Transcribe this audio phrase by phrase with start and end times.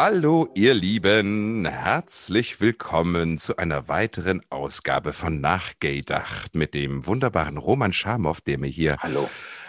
[0.00, 1.66] Hallo, ihr Lieben.
[1.66, 8.68] Herzlich willkommen zu einer weiteren Ausgabe von Nachgedacht mit dem wunderbaren Roman Schamow, der mir
[8.68, 9.28] hier Hallo.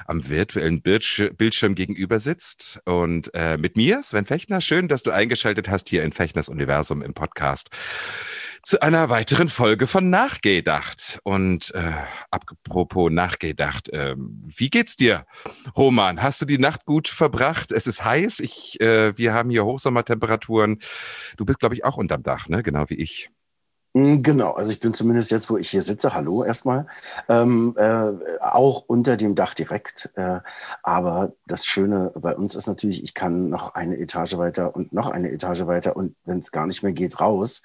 [0.10, 2.82] Am virtuellen Bildsch- Bildschirm gegenüber sitzt.
[2.86, 4.60] Und äh, mit mir, Sven Fechner.
[4.62, 7.70] Schön, dass du eingeschaltet hast hier in Fechners Universum im Podcast
[8.64, 11.20] zu einer weiteren Folge von Nachgedacht.
[11.24, 11.94] Und äh,
[12.32, 15.26] apropos Nachgedacht, ähm, wie geht's dir,
[15.78, 16.22] Roman?
[16.22, 17.72] Hast du die Nacht gut verbracht?
[17.72, 18.40] Es ist heiß.
[18.42, 20.80] Ich, äh, wir haben hier Hochsommertemperaturen.
[21.38, 22.64] Du bist, glaube ich, auch unterm Dach, ne?
[22.64, 23.30] Genau wie ich.
[23.94, 26.86] Mm, Genau, also ich bin zumindest jetzt, wo ich hier sitze, hallo erstmal,
[27.28, 30.10] ähm, äh, auch unter dem Dach direkt.
[30.16, 30.40] Äh,
[30.84, 35.10] aber das Schöne bei uns ist natürlich, ich kann noch eine Etage weiter und noch
[35.10, 37.62] eine Etage weiter und wenn es gar nicht mehr geht, raus.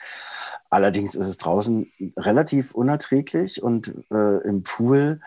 [0.70, 5.20] Allerdings ist es draußen relativ unerträglich und äh, im Pool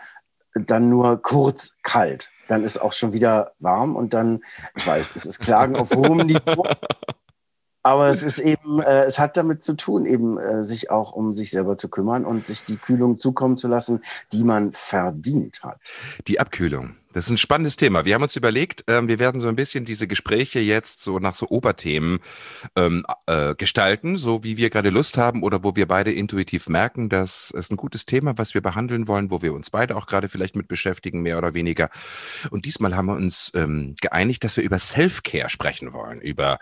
[0.54, 2.30] dann nur kurz kalt.
[2.48, 4.40] Dann ist auch schon wieder warm und dann,
[4.74, 6.66] ich weiß, es ist Klagen auf hohem Niveau.
[7.88, 11.34] Aber es ist eben, äh, es hat damit zu tun, eben äh, sich auch um
[11.34, 15.78] sich selber zu kümmern und sich die Kühlung zukommen zu lassen, die man verdient hat.
[16.26, 16.96] Die Abkühlung.
[17.14, 18.04] Das ist ein spannendes Thema.
[18.04, 21.34] Wir haben uns überlegt, ähm, wir werden so ein bisschen diese Gespräche jetzt so nach
[21.34, 22.18] so Oberthemen
[22.76, 27.08] ähm, äh, gestalten, so wie wir gerade Lust haben oder wo wir beide intuitiv merken,
[27.08, 30.28] dass es ein gutes Thema, was wir behandeln wollen, wo wir uns beide auch gerade
[30.28, 31.88] vielleicht mit beschäftigen, mehr oder weniger.
[32.50, 36.58] Und diesmal haben wir uns ähm, geeinigt, dass wir über Self-Care sprechen wollen, über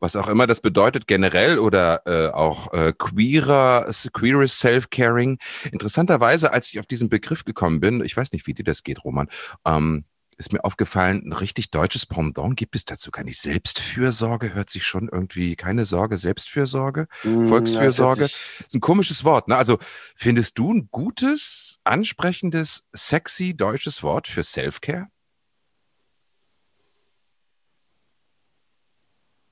[0.00, 5.38] was auch immer das bedeutet generell oder äh, auch äh, queerer, queeres Self-Caring.
[5.70, 9.04] Interessanterweise, als ich auf diesen Begriff gekommen bin, ich weiß nicht, wie dir das geht,
[9.04, 9.28] Roman,
[9.68, 10.04] ähm,
[10.38, 13.40] ist mir aufgefallen, ein richtig deutsches Pendant gibt es dazu gar nicht.
[13.42, 18.24] Selbstfürsorge hört sich schon irgendwie, keine Sorge, Selbstfürsorge, Mm, Volksfürsorge.
[18.24, 19.48] ist ein komisches Wort.
[19.48, 19.56] Ne?
[19.56, 19.78] Also
[20.14, 25.08] findest du ein gutes, ansprechendes, sexy deutsches Wort für Self-Care?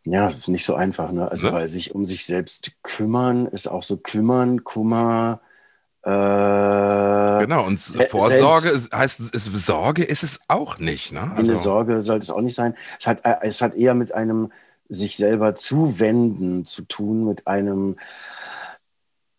[0.05, 1.29] Ja, es ist nicht so einfach, ne?
[1.31, 1.53] Also, Ne?
[1.53, 5.41] weil sich um sich selbst kümmern ist auch so kümmern, Kummer,
[6.07, 7.79] Genau, und
[8.11, 11.13] Vorsorge ist, heißt, es Sorge ist es auch nicht.
[11.13, 11.33] Ne?
[11.35, 12.77] Eine Sorge sollte es auch nicht sein.
[13.01, 14.53] Es hat, äh, es hat eher mit einem
[14.89, 17.97] sich selber zuwenden zu tun, mit einem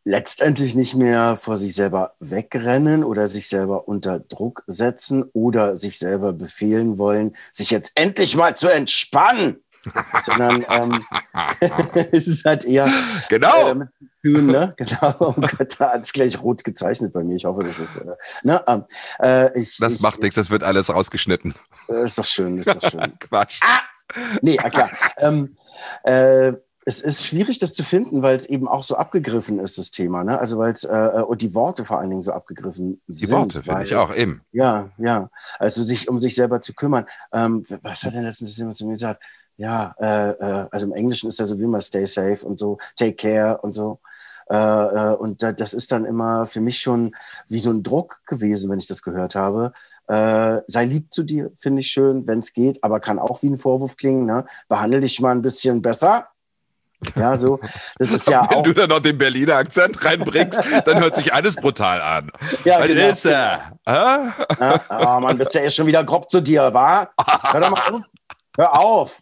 [0.07, 5.99] letztendlich nicht mehr vor sich selber wegrennen oder sich selber unter Druck setzen oder sich
[5.99, 9.57] selber befehlen wollen, sich jetzt endlich mal zu entspannen.
[10.24, 11.06] Sondern ähm,
[12.12, 12.90] es ist halt eher
[13.30, 13.70] genau.
[13.70, 13.90] äh, mit
[14.22, 14.74] Gefühlen, ne?
[14.78, 15.16] Genau.
[15.20, 17.36] Oh Gott, da hat es gleich rot gezeichnet bei mir.
[17.36, 17.97] Ich hoffe, das ist.
[17.97, 18.64] Äh, ne?
[18.68, 18.86] ähm,
[19.20, 21.56] äh, ich, das ich, macht nichts, das wird alles rausgeschnitten.
[21.90, 23.14] äh, Ist doch schön, ist doch schön.
[23.20, 23.59] Quatsch.
[24.42, 24.90] Nee, ja, klar.
[25.18, 25.56] ähm,
[26.03, 26.53] äh,
[26.88, 30.24] es ist schwierig, das zu finden, weil es eben auch so abgegriffen ist, das Thema.
[30.24, 30.40] Ne?
[30.40, 33.31] Also weil es äh, und die Worte vor allen Dingen so abgegriffen Die sind.
[33.31, 34.42] Worte finde ich auch, eben.
[34.53, 35.30] Ja, ja.
[35.59, 37.06] Also sich um sich selber zu kümmern.
[37.34, 39.22] Ähm, was hat denn letztens jemand zu mir gesagt?
[39.57, 42.78] Ja, äh, äh, also im Englischen ist da so wie immer stay safe und so,
[42.95, 44.00] take care und so.
[44.50, 47.16] Äh, äh, und da, das ist dann immer für mich schon
[47.47, 49.73] wie so ein Druck gewesen, wenn ich das gehört habe.
[50.07, 53.50] Äh, sei lieb zu dir, finde ich schön, wenn es geht, aber kann auch wie
[53.50, 54.25] ein Vorwurf klingen.
[54.25, 54.46] Ne?
[54.69, 56.28] Behandle dich mal ein bisschen besser.
[57.16, 57.59] Ja, so.
[57.97, 58.63] Das ist ja Wenn auch.
[58.63, 62.31] du dann noch den Berliner Akzent reinbringst, dann hört sich alles brutal an.
[62.63, 63.07] Ja, Was genau.
[63.07, 63.72] ist er?
[63.85, 64.31] Hä?
[64.59, 64.81] Ja,
[65.17, 67.09] oh Mann, bist ja eh schon wieder grob zu dir, wa?
[67.51, 68.03] Hör doch mal auf.
[68.57, 69.22] Hör auf.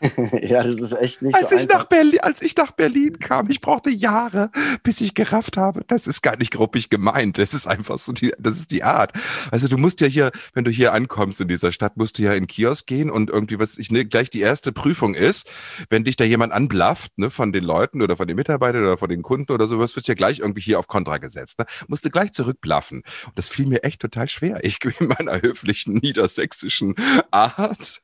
[0.42, 1.78] ja, das ist echt nicht Als so ich, einfach.
[1.78, 4.50] nach Berlin, als ich nach Berlin kam, ich brauchte Jahre,
[4.82, 7.38] bis ich gerafft habe, das ist gar nicht gruppig gemeint.
[7.38, 9.12] Das ist einfach so, die, das ist die Art.
[9.50, 12.32] Also du musst ja hier, wenn du hier ankommst in dieser Stadt, musst du ja
[12.32, 15.48] in Kiosk gehen und irgendwie, was ich ne, gleich die erste Prüfung ist,
[15.90, 19.08] wenn dich da jemand anblafft, ne, von den Leuten oder von den Mitarbeitern oder von
[19.08, 21.58] den Kunden oder sowas, wird ja gleich irgendwie hier auf Kontra gesetzt.
[21.58, 21.66] Ne?
[21.86, 23.02] Musst du gleich zurückblaffen.
[23.26, 24.64] Und das fiel mir echt total schwer.
[24.64, 26.94] Ich in meiner höflichen niedersächsischen
[27.30, 28.02] Art.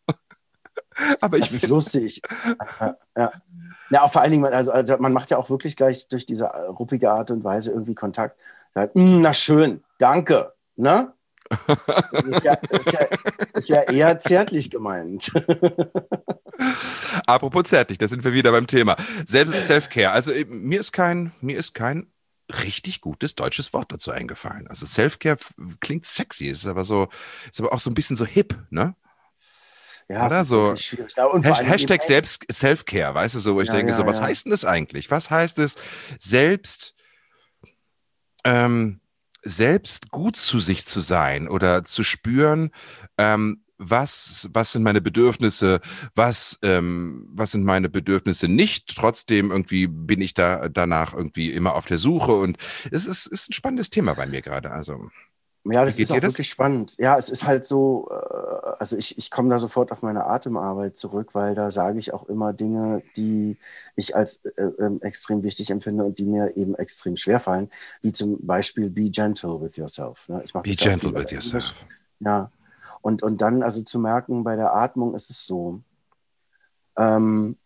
[1.21, 2.23] Aber ich Das ist lustig.
[3.17, 3.32] Ja,
[3.91, 4.09] ja.
[4.09, 7.11] vor allen Dingen, also, also man macht ja auch wirklich gleich durch diese äh, ruppige
[7.11, 8.38] Art und Weise irgendwie Kontakt.
[8.75, 10.53] Sagt, "Mm, na schön, danke.
[10.76, 11.12] Ne?
[11.49, 13.00] Das ist ja, das ist ja,
[13.55, 15.31] ist ja eher zärtlich gemeint.
[17.27, 18.97] Apropos zärtlich, da sind wir wieder beim Thema.
[19.27, 20.11] Selbst Self-Care.
[20.12, 22.11] Also äh, mir ist kein, mir ist kein
[22.62, 24.69] richtig gutes deutsches Wort dazu eingefallen.
[24.69, 25.38] Also Self-Care
[25.81, 27.09] klingt sexy, ist aber so,
[27.50, 28.94] ist aber auch so ein bisschen so hip, ne?
[30.09, 30.75] Ja, Oder so.
[31.17, 34.45] Ja, Hashtag selbst Self-Care, weißt du so, wo ich ja, denke, ja, so, was heißt
[34.45, 35.11] denn das eigentlich?
[35.11, 35.77] Was heißt es,
[36.19, 36.95] selbst,
[38.45, 39.01] ähm,
[39.43, 42.71] selbst gut zu sich zu sein oder zu spüren,
[43.17, 45.81] ähm, was, was sind meine Bedürfnisse,
[46.15, 48.95] was, ähm, was sind meine Bedürfnisse nicht.
[48.97, 52.56] Trotzdem irgendwie bin ich da danach irgendwie immer auf der Suche und
[52.91, 54.71] es ist, ist ein spannendes Thema bei mir gerade.
[54.71, 55.11] Also.
[55.64, 56.34] Ja, das ist auch das?
[56.34, 56.94] wirklich spannend.
[56.99, 58.14] Ja, es ist halt so, äh,
[58.78, 62.28] also ich, ich komme da sofort auf meine Atemarbeit zurück, weil da sage ich auch
[62.28, 63.56] immer Dinge, die
[63.96, 67.70] ich als äh, äh, extrem wichtig empfinde und die mir eben extrem schwer fallen,
[68.02, 70.28] wie zum Beispiel be gentle with yourself.
[70.28, 70.44] Ne?
[70.62, 71.75] Be gentle with yourself.
[72.20, 72.50] Ja,
[73.00, 75.81] und, und dann also zu merken, bei der Atmung ist es so,
[76.96, 77.56] ähm,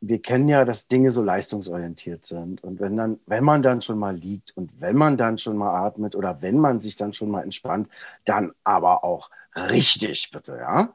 [0.00, 2.62] wir kennen ja, dass Dinge so leistungsorientiert sind.
[2.62, 5.70] Und wenn, dann, wenn man dann schon mal liegt und wenn man dann schon mal
[5.86, 7.88] atmet oder wenn man sich dann schon mal entspannt,
[8.24, 10.94] dann aber auch richtig, bitte, ja.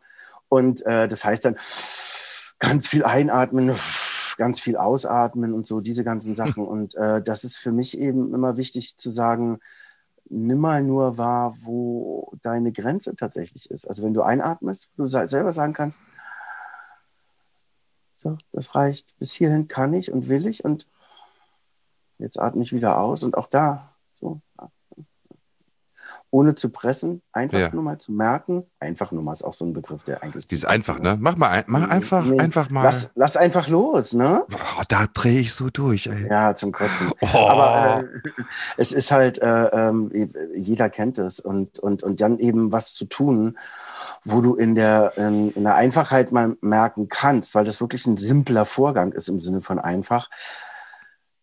[0.49, 1.55] Und äh, das heißt dann
[2.59, 3.73] ganz viel einatmen,
[4.37, 6.65] ganz viel ausatmen und so, diese ganzen Sachen.
[6.65, 9.59] Und äh, das ist für mich eben immer wichtig zu sagen,
[10.29, 13.87] nimm mal nur wahr, wo deine Grenze tatsächlich ist.
[13.87, 15.99] Also wenn du einatmest, du selber sagen kannst,
[18.21, 19.17] so, das reicht.
[19.17, 20.87] Bis hierhin kann ich und will ich und
[22.19, 24.39] jetzt atme ich wieder aus und auch da so.
[26.33, 27.73] Ohne zu pressen, einfach ja.
[27.73, 28.63] nur mal zu merken.
[28.79, 30.47] Einfach nur mal ist auch so ein Begriff, der eigentlich.
[30.47, 31.17] Die ist einfach, ne?
[31.19, 32.83] Mach mal, ein, mach einfach, nee, einfach mal.
[32.83, 34.45] Lass, lass, einfach los, ne?
[34.47, 36.29] Boah, da drehe ich so durch, ey.
[36.29, 37.11] Ja, zum Kotzen.
[37.19, 37.47] Oh.
[37.49, 38.07] Aber äh,
[38.77, 43.05] es ist halt, äh, äh, jeder kennt es und, und, und dann eben was zu
[43.05, 43.57] tun
[44.23, 48.17] wo du in der, in, in der Einfachheit mal merken kannst, weil das wirklich ein
[48.17, 50.29] simpler Vorgang ist im Sinne von einfach.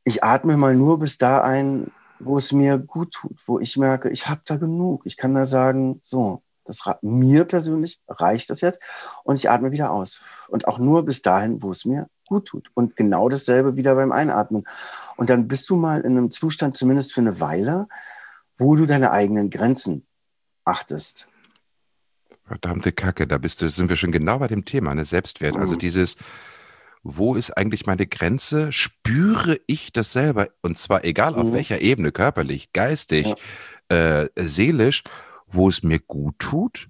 [0.04, 1.90] Ich atme mal nur bis da ein,
[2.20, 5.02] wo es mir gut tut, wo ich merke, ich habe da genug.
[5.04, 8.80] Ich kann da sagen, so, das mir persönlich reicht das jetzt
[9.25, 10.20] und ich atme wieder aus.
[10.48, 12.70] Und auch nur bis dahin, wo es mir gut tut.
[12.75, 14.64] Und genau dasselbe wieder beim Einatmen.
[15.16, 17.88] Und dann bist du mal in einem Zustand, zumindest für eine Weile,
[18.56, 20.06] wo du deine eigenen Grenzen
[20.64, 21.27] achtest.
[22.49, 25.56] Verdammte Kacke, da bist du, sind wir schon genau bei dem Thema, ne Selbstwert.
[25.56, 25.79] Also mhm.
[25.81, 26.17] dieses,
[27.03, 28.73] wo ist eigentlich meine Grenze?
[28.73, 30.49] Spüre ich das selber?
[30.62, 31.53] Und zwar egal auf mhm.
[31.53, 33.35] welcher Ebene, körperlich, geistig,
[33.91, 34.23] ja.
[34.23, 35.05] äh, seelisch,
[35.47, 36.89] wo es mir gut tut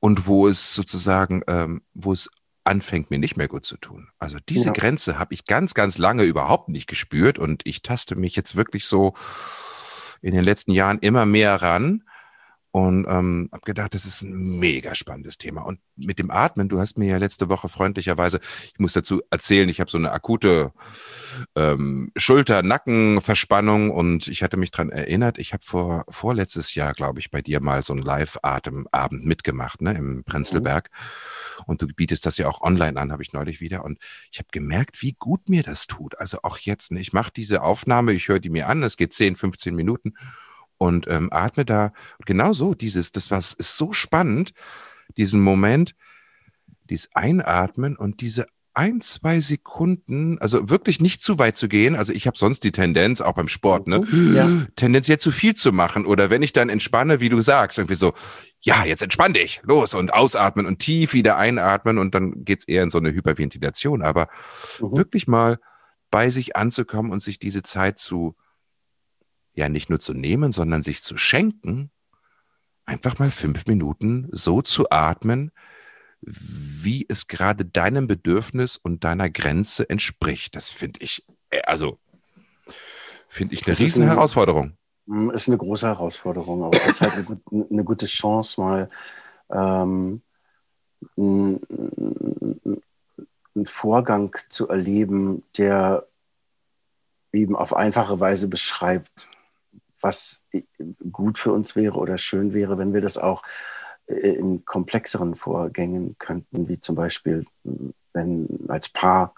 [0.00, 2.30] und wo es sozusagen, ähm, wo es
[2.62, 4.08] anfängt, mir nicht mehr gut zu tun.
[4.18, 4.72] Also diese ja.
[4.72, 8.86] Grenze habe ich ganz, ganz lange überhaupt nicht gespürt und ich taste mich jetzt wirklich
[8.86, 9.14] so
[10.22, 12.04] in den letzten Jahren immer mehr ran
[12.74, 15.62] und ähm, habe gedacht, das ist ein mega spannendes Thema.
[15.62, 19.68] Und mit dem Atmen, du hast mir ja letzte Woche freundlicherweise, ich muss dazu erzählen,
[19.68, 20.72] ich habe so eine akute
[21.54, 27.30] ähm, Schulter-Nacken-Verspannung und ich hatte mich dran erinnert, ich habe vor vorletztes Jahr, glaube ich,
[27.30, 30.90] bei dir mal so einen Live-Atemabend mitgemacht, ne, im Prenzlberg.
[30.90, 31.64] Mhm.
[31.66, 33.84] Und du bietest das ja auch online an, habe ich neulich wieder.
[33.84, 34.00] Und
[34.32, 36.18] ich habe gemerkt, wie gut mir das tut.
[36.18, 39.14] Also auch jetzt, ne, ich mache diese Aufnahme, ich höre die mir an, es geht
[39.14, 40.14] 10, 15 Minuten
[40.84, 41.92] und ähm, atme da
[42.26, 44.52] genau so dieses, das was ist so spannend,
[45.16, 45.94] diesen Moment,
[46.90, 48.46] dieses Einatmen und diese
[48.76, 51.94] ein, zwei Sekunden, also wirklich nicht zu weit zu gehen.
[51.94, 54.04] Also ich habe sonst die Tendenz, auch beim Sport, ne,
[54.34, 54.66] ja.
[54.74, 56.04] tendenziell zu viel zu machen.
[56.04, 58.14] Oder wenn ich dann entspanne, wie du sagst, irgendwie so,
[58.60, 62.82] ja, jetzt entspann dich, los und ausatmen und tief wieder einatmen und dann geht's eher
[62.82, 64.02] in so eine Hyperventilation.
[64.02, 64.26] Aber
[64.80, 64.96] mhm.
[64.96, 65.60] wirklich mal
[66.10, 68.34] bei sich anzukommen und sich diese Zeit zu
[69.54, 71.90] ja nicht nur zu nehmen, sondern sich zu schenken,
[72.84, 75.50] einfach mal fünf Minuten so zu atmen,
[76.20, 80.56] wie es gerade deinem Bedürfnis und deiner Grenze entspricht.
[80.56, 81.98] Das finde ich, äh, also
[83.28, 84.76] finde ich eine riesen Herausforderung.
[85.06, 88.90] Mm, ist eine große Herausforderung, aber es ist halt eine, eine gute Chance, mal
[89.50, 90.22] ähm,
[91.16, 91.60] einen
[93.64, 96.06] Vorgang zu erleben, der
[97.32, 99.28] eben auf einfache Weise beschreibt,
[100.04, 100.42] was
[101.10, 103.42] gut für uns wäre oder schön wäre, wenn wir das auch
[104.06, 107.46] äh, in komplexeren Vorgängen könnten, wie zum Beispiel,
[108.12, 109.34] wenn als Paar,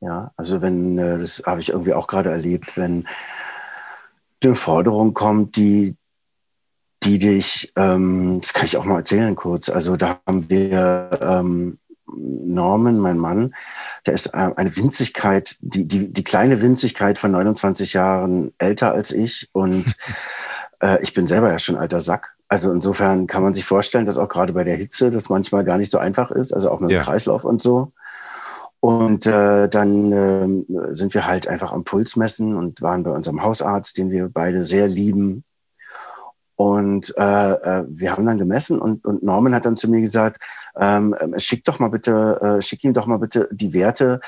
[0.00, 3.06] ja, also wenn, äh, das habe ich irgendwie auch gerade erlebt, wenn
[4.42, 5.96] eine Forderung kommt, die,
[7.02, 11.78] die dich, ähm, das kann ich auch mal erzählen kurz, also da haben wir ähm,
[12.06, 13.54] Norman, mein Mann,
[14.06, 19.10] der ist äh, eine Winzigkeit, die, die, die kleine Winzigkeit von 29 Jahren älter als
[19.12, 19.96] ich und
[20.82, 22.34] äh, ich bin selber ja schon alter Sack.
[22.48, 25.78] Also insofern kann man sich vorstellen, dass auch gerade bei der Hitze das manchmal gar
[25.78, 27.02] nicht so einfach ist, also auch mit dem ja.
[27.02, 27.92] Kreislauf und so.
[28.80, 33.42] Und äh, dann äh, sind wir halt einfach am Puls messen und waren bei unserem
[33.42, 35.42] Hausarzt, den wir beide sehr lieben.
[36.56, 40.40] Und äh, äh, wir haben dann gemessen und, und Norman hat dann zu mir gesagt,
[40.76, 44.20] ähm, äh, schick doch mal bitte, äh, schick ihm doch mal bitte die Werte,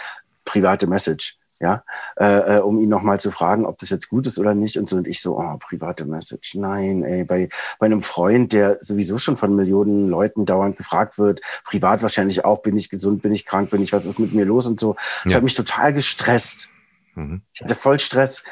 [0.44, 1.84] private Message ja,
[2.16, 4.88] äh, äh, um ihn nochmal zu fragen, ob das jetzt gut ist oder nicht und
[4.88, 4.96] so.
[4.96, 9.36] Und ich so, oh, private Message, nein, ey, bei, bei einem Freund, der sowieso schon
[9.36, 13.70] von Millionen Leuten dauernd gefragt wird, privat wahrscheinlich auch, bin ich gesund, bin ich krank,
[13.70, 14.96] bin ich, was ist mit mir los und so.
[15.24, 15.36] Das ja.
[15.36, 16.68] hat mich total gestresst.
[17.14, 17.40] Mhm.
[17.54, 18.42] Ich hatte voll Stress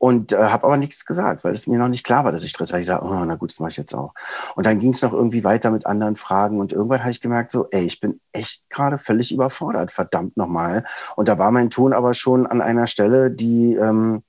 [0.00, 2.50] und äh, habe aber nichts gesagt, weil es mir noch nicht klar war, dass ich
[2.50, 2.80] Stress habe.
[2.80, 4.14] Ich sage, oh, na gut, das mache ich jetzt auch.
[4.56, 7.50] Und dann ging es noch irgendwie weiter mit anderen Fragen und irgendwann habe ich gemerkt,
[7.50, 10.86] so, ey, ich bin echt gerade völlig überfordert, verdammt nochmal.
[11.16, 14.22] Und da war mein Ton aber schon an einer Stelle, die ähm,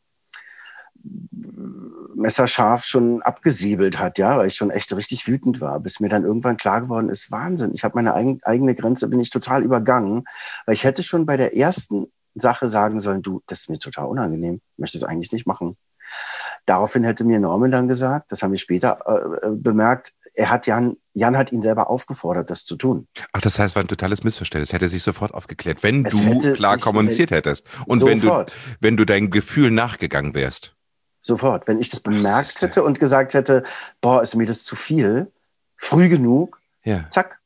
[2.15, 6.25] messerscharf schon abgesäbelt hat, ja, weil ich schon echt richtig wütend war, bis mir dann
[6.25, 10.25] irgendwann klar geworden ist, Wahnsinn, ich habe meine eigen, eigene Grenze, bin ich total übergangen,
[10.65, 14.05] weil ich hätte schon bei der ersten Sache sagen sollen, du, das ist mir total
[14.05, 15.77] unangenehm, ich möchte es eigentlich nicht machen.
[16.65, 20.67] Daraufhin hätte mir Norman dann gesagt, das haben wir später äh, äh, bemerkt, er hat
[20.67, 23.07] Jan, Jan hat ihn selber aufgefordert, das zu tun.
[23.33, 24.71] Ach, das heißt, war ein totales Missverständnis.
[24.71, 28.11] Hätte sich sofort aufgeklärt, wenn es du klar kommuniziert hättest und sofort.
[28.11, 28.45] wenn du,
[28.79, 30.75] wenn du deinem Gefühl nachgegangen wärst.
[31.19, 31.67] Sofort.
[31.67, 33.63] Wenn ich das bemerkt Ach, hätte und gesagt hätte,
[33.99, 35.31] boah, ist mir das zu viel,
[35.75, 37.07] früh genug, ja.
[37.09, 37.39] zack,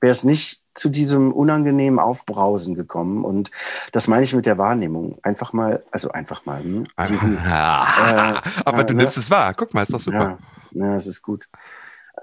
[0.00, 3.24] wäre es nicht zu diesem unangenehmen Aufbrausen gekommen.
[3.24, 3.50] Und
[3.92, 5.18] das meine ich mit der Wahrnehmung.
[5.22, 6.62] Einfach mal, also einfach mal.
[6.62, 6.84] Hm?
[7.08, 9.22] Diesen, äh, Aber äh, du nimmst ne?
[9.22, 9.54] es wahr.
[9.54, 10.38] Guck mal, ist doch super.
[10.72, 11.48] Ja, ja, es ist gut.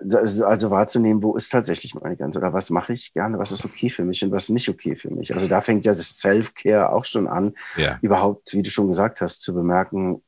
[0.10, 3.90] Also wahrzunehmen, wo ist tatsächlich meine Grenze oder was mache ich gerne, was ist okay
[3.90, 5.34] für mich und was nicht okay für mich.
[5.34, 8.00] Also da fängt ja das Self-Care auch schon an, ja.
[8.02, 10.24] überhaupt, wie du schon gesagt hast, zu bemerken,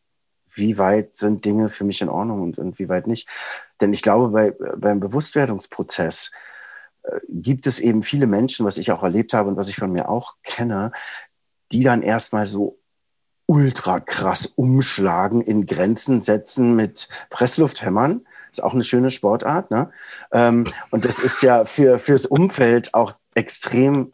[0.54, 3.28] wie weit sind Dinge für mich in Ordnung und, und wie weit nicht.
[3.82, 6.32] Denn ich glaube, bei, beim Bewusstwerdungsprozess
[7.30, 10.10] gibt es eben viele Menschen, was ich auch erlebt habe und was ich von mir
[10.10, 10.92] auch kenne,
[11.72, 12.80] die dann erstmal so
[13.46, 18.26] ultra krass umschlagen, in Grenzen setzen mit Presslufthämmern.
[18.52, 19.72] Ist auch eine schöne Sportart.
[19.72, 19.92] Ne?
[20.32, 24.12] Ähm, und das ist ja für, fürs Umfeld auch extrem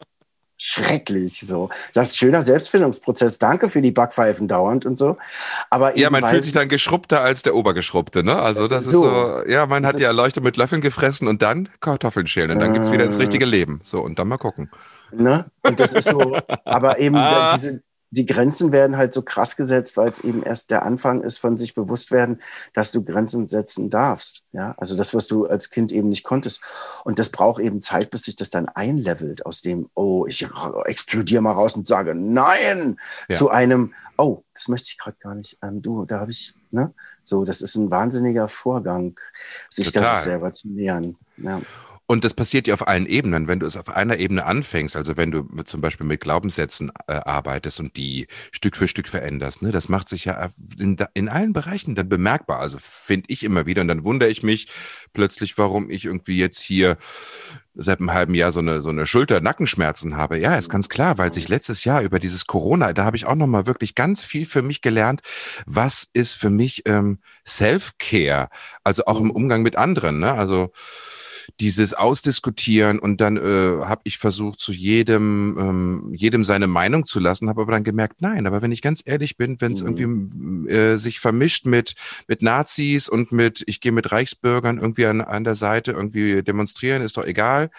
[0.61, 1.69] schrecklich so.
[1.93, 3.39] Das ist schöner Selbstfindungsprozess.
[3.39, 5.17] Danke für die Backpfeifen dauernd und so.
[5.69, 8.37] Aber ja, man fühlt sich dann geschrubbter als der Obergeschrubbte, ne?
[8.37, 11.69] Also das so, ist so, ja, man hat die Erleuchtung mit Löffeln gefressen und dann
[11.79, 13.79] Kartoffeln schälen und dann äh, geht's wieder ins richtige Leben.
[13.83, 14.69] So, und dann mal gucken.
[15.11, 15.45] Ne?
[15.63, 17.55] Und das ist so, aber eben ah.
[17.55, 21.37] diese, die Grenzen werden halt so krass gesetzt, weil es eben erst der Anfang ist
[21.37, 22.41] von sich bewusst werden,
[22.73, 24.45] dass du Grenzen setzen darfst.
[24.51, 26.61] Ja, also das, was du als Kind eben nicht konntest.
[27.03, 30.47] Und das braucht eben Zeit, bis sich das dann einlevelt aus dem, oh, ich
[30.85, 33.35] explodiere mal raus und sage Nein, ja.
[33.35, 35.57] zu einem, oh, das möchte ich gerade gar nicht.
[35.61, 36.93] Ähm, du, da habe ich, ne?
[37.23, 39.19] So, das ist ein wahnsinniger Vorgang,
[39.69, 41.15] sich da selber zu nähern.
[41.37, 41.61] Ja.
[42.11, 43.47] Und das passiert ja auf allen Ebenen.
[43.47, 47.13] Wenn du es auf einer Ebene anfängst, also wenn du zum Beispiel mit Glaubenssätzen äh,
[47.13, 50.49] arbeitest und die Stück für Stück veränderst, ne, das macht sich ja
[50.79, 52.61] in, in allen Bereichen dann bemerkbar.
[52.61, 53.83] Also finde ich immer wieder.
[53.83, 54.69] Und dann wundere ich mich
[55.13, 56.97] plötzlich, warum ich irgendwie jetzt hier
[57.75, 60.39] seit einem halben Jahr so eine, so eine Schulter-Nackenschmerzen habe.
[60.39, 63.35] Ja, ist ganz klar, weil sich letztes Jahr über dieses Corona, da habe ich auch
[63.35, 65.21] nochmal wirklich ganz viel für mich gelernt.
[65.67, 68.49] Was ist für mich ähm, Self-Care?
[68.83, 69.31] Also auch im mhm.
[69.31, 70.19] Umgang mit anderen.
[70.19, 70.33] Ne?
[70.33, 70.71] Also
[71.59, 77.19] dieses Ausdiskutieren und dann äh, habe ich versucht, zu jedem, ähm, jedem seine Meinung zu
[77.19, 79.97] lassen, habe aber dann gemerkt, nein, aber wenn ich ganz ehrlich bin, wenn es mhm.
[79.97, 81.95] irgendwie äh, sich vermischt mit,
[82.27, 87.01] mit Nazis und mit, ich gehe mit Reichsbürgern irgendwie an, an der Seite irgendwie demonstrieren,
[87.01, 87.69] ist doch egal.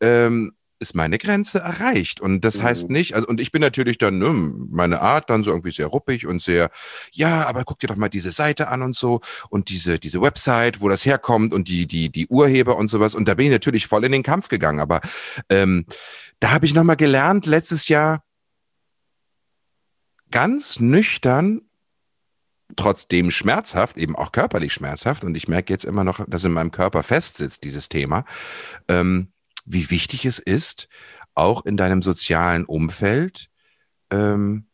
[0.00, 2.20] Ähm, ist meine Grenze erreicht.
[2.20, 2.62] Und das mhm.
[2.62, 5.86] heißt nicht, also, und ich bin natürlich dann, ne, meine Art dann so irgendwie sehr
[5.86, 6.70] ruppig und sehr,
[7.12, 10.80] ja, aber guck dir doch mal diese Seite an und so und diese, diese Website,
[10.80, 13.14] wo das herkommt und die, die, die Urheber und sowas.
[13.14, 14.80] Und da bin ich natürlich voll in den Kampf gegangen.
[14.80, 15.00] Aber
[15.48, 15.86] ähm,
[16.40, 18.24] da habe ich nochmal gelernt, letztes Jahr
[20.30, 21.62] ganz nüchtern
[22.76, 26.70] trotzdem schmerzhaft, eben auch körperlich schmerzhaft, und ich merke jetzt immer noch, dass in meinem
[26.70, 28.24] Körper festsitzt, dieses Thema,
[28.88, 29.28] ähm,
[29.64, 30.88] wie wichtig es ist,
[31.34, 33.48] auch in deinem sozialen Umfeld
[34.10, 34.66] ähm,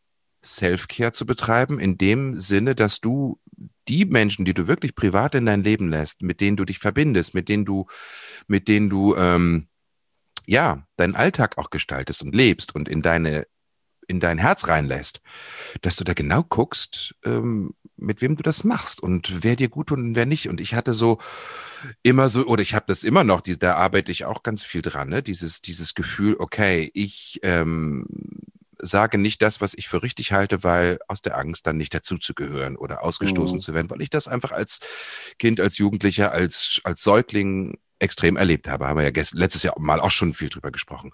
[0.45, 3.41] Self-Care zu betreiben, in dem Sinne, dass du
[3.89, 7.35] die Menschen, die du wirklich privat in dein Leben lässt, mit denen du dich verbindest,
[7.35, 7.87] mit denen du,
[8.47, 9.69] mit denen du ähm,
[10.47, 13.47] ja deinen Alltag auch gestaltest und lebst und in deine
[14.11, 15.23] in dein Herz reinlässt,
[15.83, 19.89] dass du da genau guckst, ähm, mit wem du das machst und wer dir gut
[19.89, 20.49] tut und wer nicht.
[20.49, 21.19] Und ich hatte so
[22.03, 24.83] immer so, oder ich habe das immer noch, die, da arbeite ich auch ganz viel
[24.83, 25.23] dran, ne?
[25.23, 28.07] dieses, dieses Gefühl, okay, ich ähm,
[28.79, 32.77] sage nicht das, was ich für richtig halte, weil aus der Angst dann nicht dazuzugehören
[32.77, 33.61] oder ausgestoßen mhm.
[33.61, 34.81] zu werden, weil ich das einfach als
[35.39, 38.87] Kind, als Jugendlicher, als, als Säugling extrem erlebt habe.
[38.87, 41.13] Haben wir ja letztes Jahr mal auch schon viel drüber gesprochen.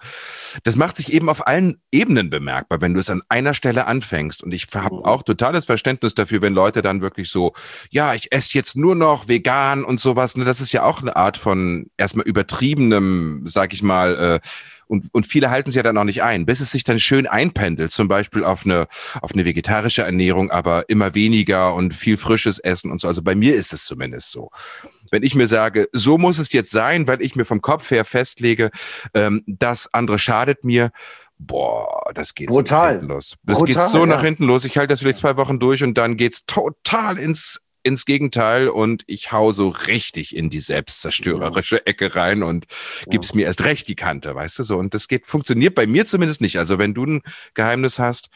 [0.64, 4.42] Das macht sich eben auf allen Ebenen bemerkbar, wenn du es an einer Stelle anfängst.
[4.42, 5.04] Und ich habe mhm.
[5.04, 7.52] auch totales Verständnis dafür, wenn Leute dann wirklich so,
[7.90, 10.36] ja, ich esse jetzt nur noch vegan und sowas.
[10.36, 14.48] Ne, das ist ja auch eine Art von erstmal übertriebenem, sag ich mal, äh,
[14.88, 17.26] und, und viele halten es ja dann auch nicht ein, bis es sich dann schön
[17.26, 18.86] einpendelt, zum Beispiel auf eine,
[19.20, 23.08] auf eine vegetarische Ernährung, aber immer weniger und viel frisches Essen und so.
[23.08, 24.50] Also bei mir ist es zumindest so.
[25.10, 28.04] Wenn ich mir sage, so muss es jetzt sein, weil ich mir vom Kopf her
[28.04, 28.70] festlege,
[29.14, 30.90] ähm, das andere schadet mir,
[31.38, 32.66] boah, das geht Brutal.
[32.66, 33.36] so nach hinten los.
[33.44, 34.06] Das Brutal, geht so ja.
[34.06, 34.64] nach hinten los.
[34.64, 39.04] Ich halte das vielleicht zwei Wochen durch und dann geht's total ins ins Gegenteil und
[39.06, 42.66] ich hau so richtig in die selbstzerstörerische Ecke rein und
[43.06, 44.76] gib's mir erst recht die Kante, weißt du so.
[44.76, 46.58] Und das geht, funktioniert bei mir zumindest nicht.
[46.58, 47.22] Also wenn du ein
[47.54, 48.28] Geheimnis hast,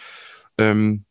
[0.56, 1.04] ähm,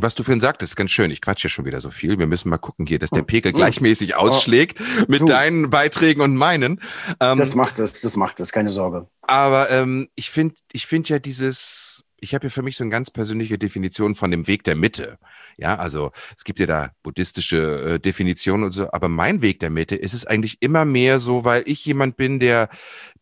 [0.00, 1.10] was du vorhin sagtest, ganz schön.
[1.10, 2.20] Ich quatsche schon wieder so viel.
[2.20, 5.26] Wir müssen mal gucken hier, dass der Pegel gleichmäßig ausschlägt mit du.
[5.26, 6.80] deinen Beiträgen und meinen.
[7.18, 9.08] Ähm, das macht es, das macht es, keine Sorge.
[9.22, 12.90] Aber ähm, ich finde, ich finde ja dieses, ich habe ja für mich so eine
[12.90, 15.18] ganz persönliche Definition von dem Weg der Mitte.
[15.56, 19.70] Ja, also es gibt ja da buddhistische äh, Definitionen und so, aber mein Weg der
[19.70, 22.68] Mitte ist es eigentlich immer mehr so, weil ich jemand bin, der,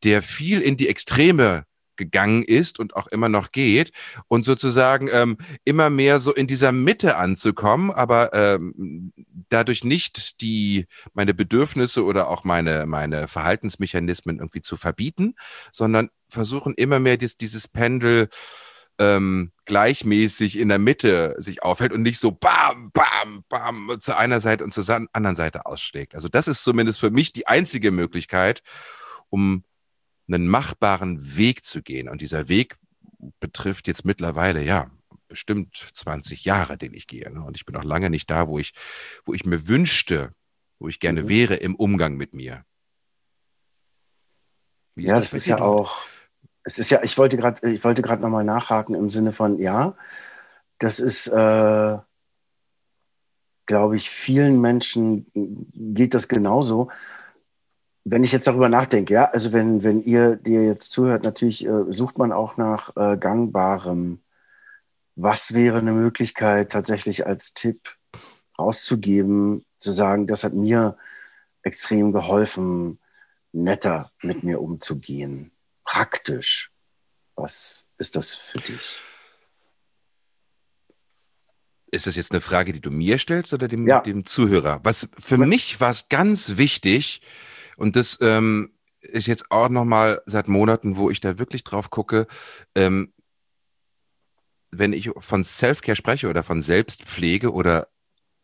[0.04, 1.64] der viel in die Extreme
[1.96, 3.90] gegangen ist und auch immer noch geht
[4.28, 9.12] und sozusagen ähm, immer mehr so in dieser Mitte anzukommen, aber ähm,
[9.48, 15.36] dadurch nicht die meine Bedürfnisse oder auch meine meine Verhaltensmechanismen irgendwie zu verbieten,
[15.72, 18.28] sondern versuchen immer mehr dies, dieses Pendel
[18.98, 24.40] ähm, gleichmäßig in der Mitte sich aufhält und nicht so bam, bam, bam zu einer
[24.40, 26.14] Seite und zur anderen Seite ausschlägt.
[26.14, 28.62] Also das ist zumindest für mich die einzige Möglichkeit,
[29.28, 29.64] um
[30.28, 32.08] einen machbaren Weg zu gehen.
[32.08, 32.76] Und dieser Weg
[33.40, 34.90] betrifft jetzt mittlerweile, ja,
[35.28, 37.30] bestimmt 20 Jahre, den ich gehe.
[37.32, 37.42] Ne?
[37.42, 38.72] Und ich bin noch lange nicht da, wo ich,
[39.24, 40.30] wo ich mir wünschte,
[40.78, 41.28] wo ich gerne mhm.
[41.28, 42.64] wäre im Umgang mit mir.
[44.94, 45.98] Ja, das, das ist ja auch
[46.66, 49.94] es ist ja, ich wollte gerade, ich wollte gerade nochmal nachhaken im Sinne von, ja,
[50.78, 51.98] das ist, äh,
[53.66, 55.26] glaube ich, vielen Menschen
[55.94, 56.90] geht das genauso.
[58.04, 61.84] Wenn ich jetzt darüber nachdenke, ja, also wenn, wenn ihr dir jetzt zuhört, natürlich äh,
[61.90, 64.22] sucht man auch nach äh, gangbarem.
[65.14, 67.96] Was wäre eine Möglichkeit, tatsächlich als Tipp
[68.58, 70.96] rauszugeben, zu sagen, das hat mir
[71.62, 72.98] extrem geholfen,
[73.52, 75.55] netter mit mir umzugehen?
[75.86, 76.70] Praktisch.
[77.34, 79.00] Was ist das für dich?
[81.90, 84.00] Ist das jetzt eine Frage, die du mir stellst oder dem, ja.
[84.00, 84.80] dem Zuhörer?
[84.82, 85.46] Was für ja.
[85.46, 87.22] mich war es ganz wichtig
[87.76, 91.90] und das ähm, ist jetzt auch noch mal seit Monaten, wo ich da wirklich drauf
[91.90, 92.26] gucke.
[92.74, 93.12] Ähm,
[94.70, 97.88] wenn ich von Self-Care spreche oder von Selbstpflege oder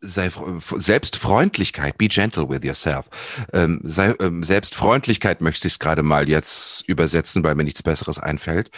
[0.03, 3.05] sei Selbstfreundlichkeit, be gentle with yourself.
[3.53, 8.19] Ähm, sei, ähm, Selbstfreundlichkeit möchte ich es gerade mal jetzt übersetzen, weil mir nichts Besseres
[8.19, 8.69] einfällt,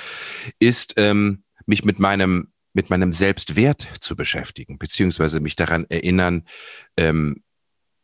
[0.60, 6.44] ist ähm, mich mit meinem mit meinem Selbstwert zu beschäftigen, beziehungsweise mich daran erinnern,
[6.98, 7.42] ähm,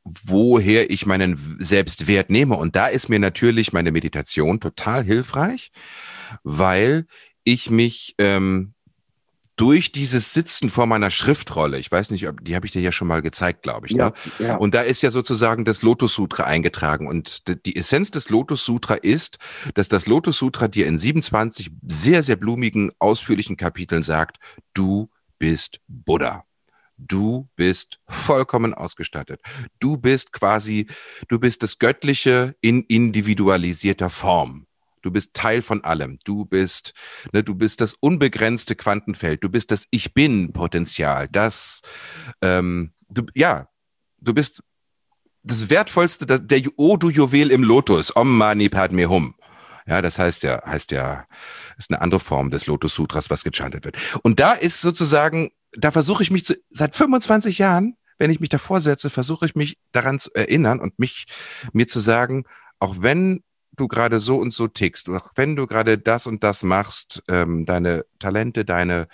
[0.05, 2.55] woher ich meinen Selbstwert nehme.
[2.55, 5.71] Und da ist mir natürlich meine Meditation total hilfreich,
[6.43, 7.05] weil
[7.43, 8.73] ich mich ähm,
[9.62, 13.08] durch dieses Sitzen vor meiner Schriftrolle, ich weiß nicht, die habe ich dir ja schon
[13.08, 13.93] mal gezeigt, glaube ich.
[13.93, 14.08] Ja,
[14.39, 14.47] ne?
[14.47, 14.56] ja.
[14.56, 17.08] Und da ist ja sozusagen das Lotus Sutra eingetragen.
[17.08, 19.38] Und die Essenz des Lotus Sutra ist,
[19.76, 24.38] dass das Lotus Sutra dir in 27 sehr, sehr blumigen, ausführlichen Kapiteln sagt,
[24.74, 26.43] du bist Buddha.
[26.97, 29.41] Du bist vollkommen ausgestattet.
[29.80, 30.88] Du bist quasi,
[31.28, 34.65] du bist das Göttliche in individualisierter Form.
[35.01, 36.19] Du bist Teil von allem.
[36.23, 36.93] Du bist,
[37.33, 39.43] ne, du bist das unbegrenzte Quantenfeld.
[39.43, 41.27] Du bist das Ich Bin-Potenzial.
[41.29, 41.81] Das,
[42.41, 43.67] ähm, du, ja,
[44.19, 44.63] du bist
[45.43, 48.15] das wertvollste, das, der O du Juwel im Lotus.
[48.15, 49.35] Om Mani Padme Hum.
[49.87, 51.25] Ja, das heißt ja, heißt ja,
[51.77, 53.97] ist eine andere Form des Lotus Sutras, was gechantet wird.
[54.23, 58.49] Und da ist sozusagen, da versuche ich mich zu, seit 25 Jahren, wenn ich mich
[58.49, 61.25] davor setze, versuche ich mich daran zu erinnern und mich,
[61.73, 62.43] mir zu sagen,
[62.79, 63.43] auch wenn
[63.77, 67.65] du gerade so und so tickst, auch wenn du gerade das und das machst, ähm,
[67.65, 69.07] deine Talente, deine,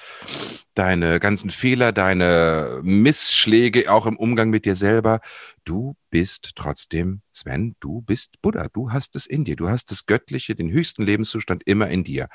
[0.73, 5.19] deine ganzen Fehler, deine Missschläge, auch im Umgang mit dir selber,
[5.63, 10.05] du bist trotzdem, Sven, du bist Buddha, du hast es in dir, du hast das
[10.05, 12.27] Göttliche, den höchsten Lebenszustand immer in dir.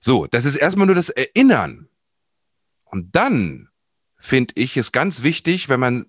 [0.00, 1.88] So, das ist erstmal nur das Erinnern.
[2.84, 3.68] Und dann
[4.16, 6.06] finde ich es ganz wichtig, wenn man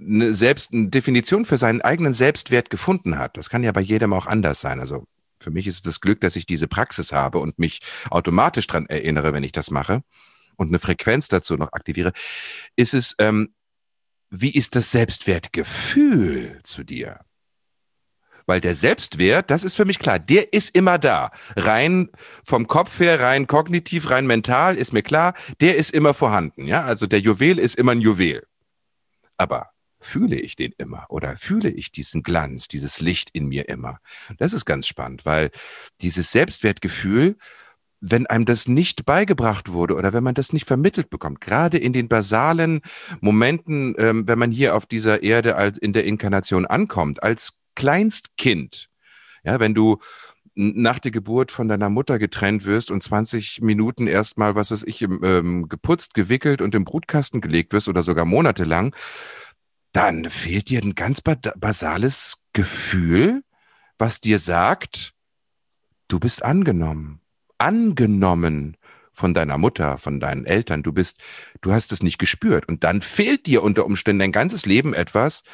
[0.00, 3.36] eine selbst eine Definition für seinen eigenen Selbstwert gefunden hat.
[3.36, 4.80] Das kann ja bei jedem auch anders sein.
[4.80, 5.06] Also
[5.38, 8.86] für mich ist es das Glück, dass ich diese Praxis habe und mich automatisch dran
[8.86, 10.02] erinnere, wenn ich das mache
[10.56, 12.12] und eine Frequenz dazu noch aktiviere.
[12.76, 13.54] Ist es, ähm,
[14.28, 17.20] wie ist das Selbstwertgefühl zu dir?
[18.46, 21.30] Weil der Selbstwert, das ist für mich klar, der ist immer da.
[21.56, 22.10] Rein
[22.44, 26.66] vom Kopf her, rein kognitiv, rein mental ist mir klar, der ist immer vorhanden.
[26.66, 28.46] Ja, also der Juwel ist immer ein Juwel.
[29.36, 33.98] Aber fühle ich den immer oder fühle ich diesen Glanz, dieses Licht in mir immer?
[34.38, 35.50] Das ist ganz spannend, weil
[36.00, 37.36] dieses Selbstwertgefühl,
[38.00, 41.92] wenn einem das nicht beigebracht wurde oder wenn man das nicht vermittelt bekommt, gerade in
[41.92, 42.80] den basalen
[43.20, 48.88] Momenten, ähm, wenn man hier auf dieser Erde als in der Inkarnation ankommt, als Kleinstkind,
[49.44, 49.98] ja, wenn du
[50.54, 55.02] nach der Geburt von deiner Mutter getrennt wirst und 20 Minuten erstmal, was weiß ich,
[55.02, 58.94] ähm, geputzt, gewickelt und im Brutkasten gelegt wirst oder sogar monatelang,
[59.92, 63.42] dann fehlt dir ein ganz basales Gefühl,
[63.98, 65.14] was dir sagt,
[66.08, 67.20] du bist angenommen
[67.60, 68.76] angenommen
[69.12, 70.82] von deiner Mutter, von deinen Eltern.
[70.82, 71.20] Du bist,
[71.60, 72.66] du hast es nicht gespürt.
[72.66, 75.44] Und dann fehlt dir unter Umständen dein ganzes Leben etwas,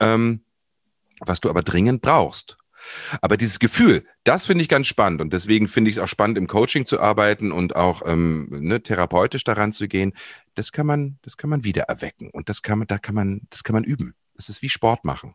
[0.00, 0.42] ähm,
[1.20, 2.58] was du aber dringend brauchst.
[3.20, 6.38] Aber dieses Gefühl, das finde ich ganz spannend und deswegen finde ich es auch spannend,
[6.38, 10.12] im Coaching zu arbeiten und auch ähm, ne, therapeutisch daran zu gehen.
[10.54, 13.42] Das kann man, das kann man wieder erwecken und das kann man, da kann man,
[13.50, 14.14] das kann man üben.
[14.34, 15.34] Das ist wie Sport machen.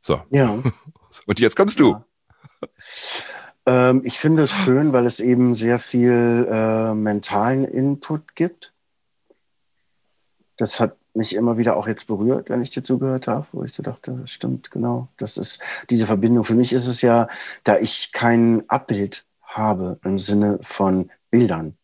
[0.00, 0.22] So.
[0.30, 0.62] Ja.
[1.26, 1.92] Und jetzt kommst du.
[1.92, 2.06] Ja.
[3.66, 8.72] Ähm, ich finde es schön, weil es eben sehr viel äh, mentalen Input gibt.
[10.56, 13.72] Das hat mich immer wieder auch jetzt berührt, wenn ich dir zugehört habe, wo ich
[13.72, 15.08] so dachte, das stimmt, genau.
[15.16, 15.58] Das ist
[15.90, 16.44] diese Verbindung.
[16.44, 17.28] Für mich ist es ja,
[17.64, 21.76] da ich kein Abbild habe im Sinne von Bildern,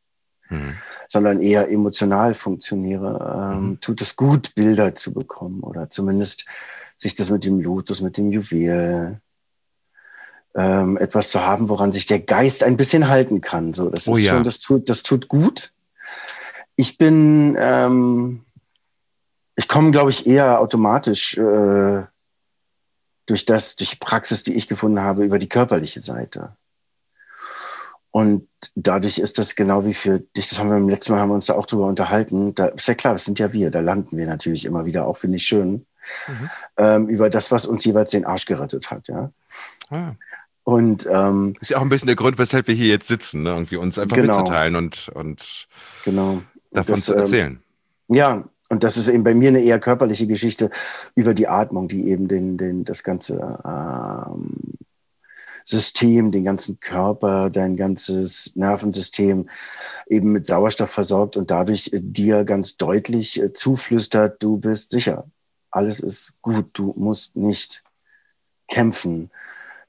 [0.49, 0.75] mhm.
[1.09, 3.81] sondern eher emotional funktioniere, ähm, mhm.
[3.81, 6.47] tut es gut, Bilder zu bekommen oder zumindest
[6.97, 9.21] sich das mit dem Lotus, mit dem Juwel,
[10.55, 13.73] ähm, etwas zu haben, woran sich der Geist ein bisschen halten kann.
[13.73, 14.33] So, das oh ist ja.
[14.33, 15.73] schon, das tut, das tut gut.
[16.77, 18.45] Ich bin, ähm,
[19.57, 22.05] ich komme, glaube ich, eher automatisch äh,
[23.27, 26.57] durch das, durch die Praxis, die ich gefunden habe, über die körperliche Seite.
[28.11, 31.31] Und dadurch ist das genau wie für dich, das haben wir im letzten Mal haben
[31.31, 32.55] wir uns da auch drüber unterhalten.
[32.55, 35.17] Da ist ja klar, das sind ja wir, da landen wir natürlich immer wieder, auch
[35.19, 35.87] finde ich schön,
[36.27, 36.51] mhm.
[36.79, 39.31] ähm, über das, was uns jeweils den Arsch gerettet hat, ja.
[39.91, 40.13] Ah.
[40.65, 43.51] Und ähm, ist ja auch ein bisschen der Grund, weshalb wir hier jetzt sitzen, ne?
[43.51, 44.39] irgendwie uns einfach genau.
[44.39, 45.69] mitzuteilen und, und
[46.05, 46.43] genau.
[46.73, 47.63] davon das, zu erzählen.
[48.11, 50.71] Ähm, ja, und das ist eben bei mir eine eher körperliche Geschichte
[51.15, 54.77] über die Atmung, die eben den, den, das ganze ähm,
[55.65, 59.49] System, den ganzen Körper, dein ganzes Nervensystem
[60.09, 65.29] eben mit Sauerstoff versorgt und dadurch äh, dir ganz deutlich äh, zuflüstert, du bist sicher.
[65.71, 67.83] Alles ist gut, du musst nicht
[68.69, 69.31] kämpfen.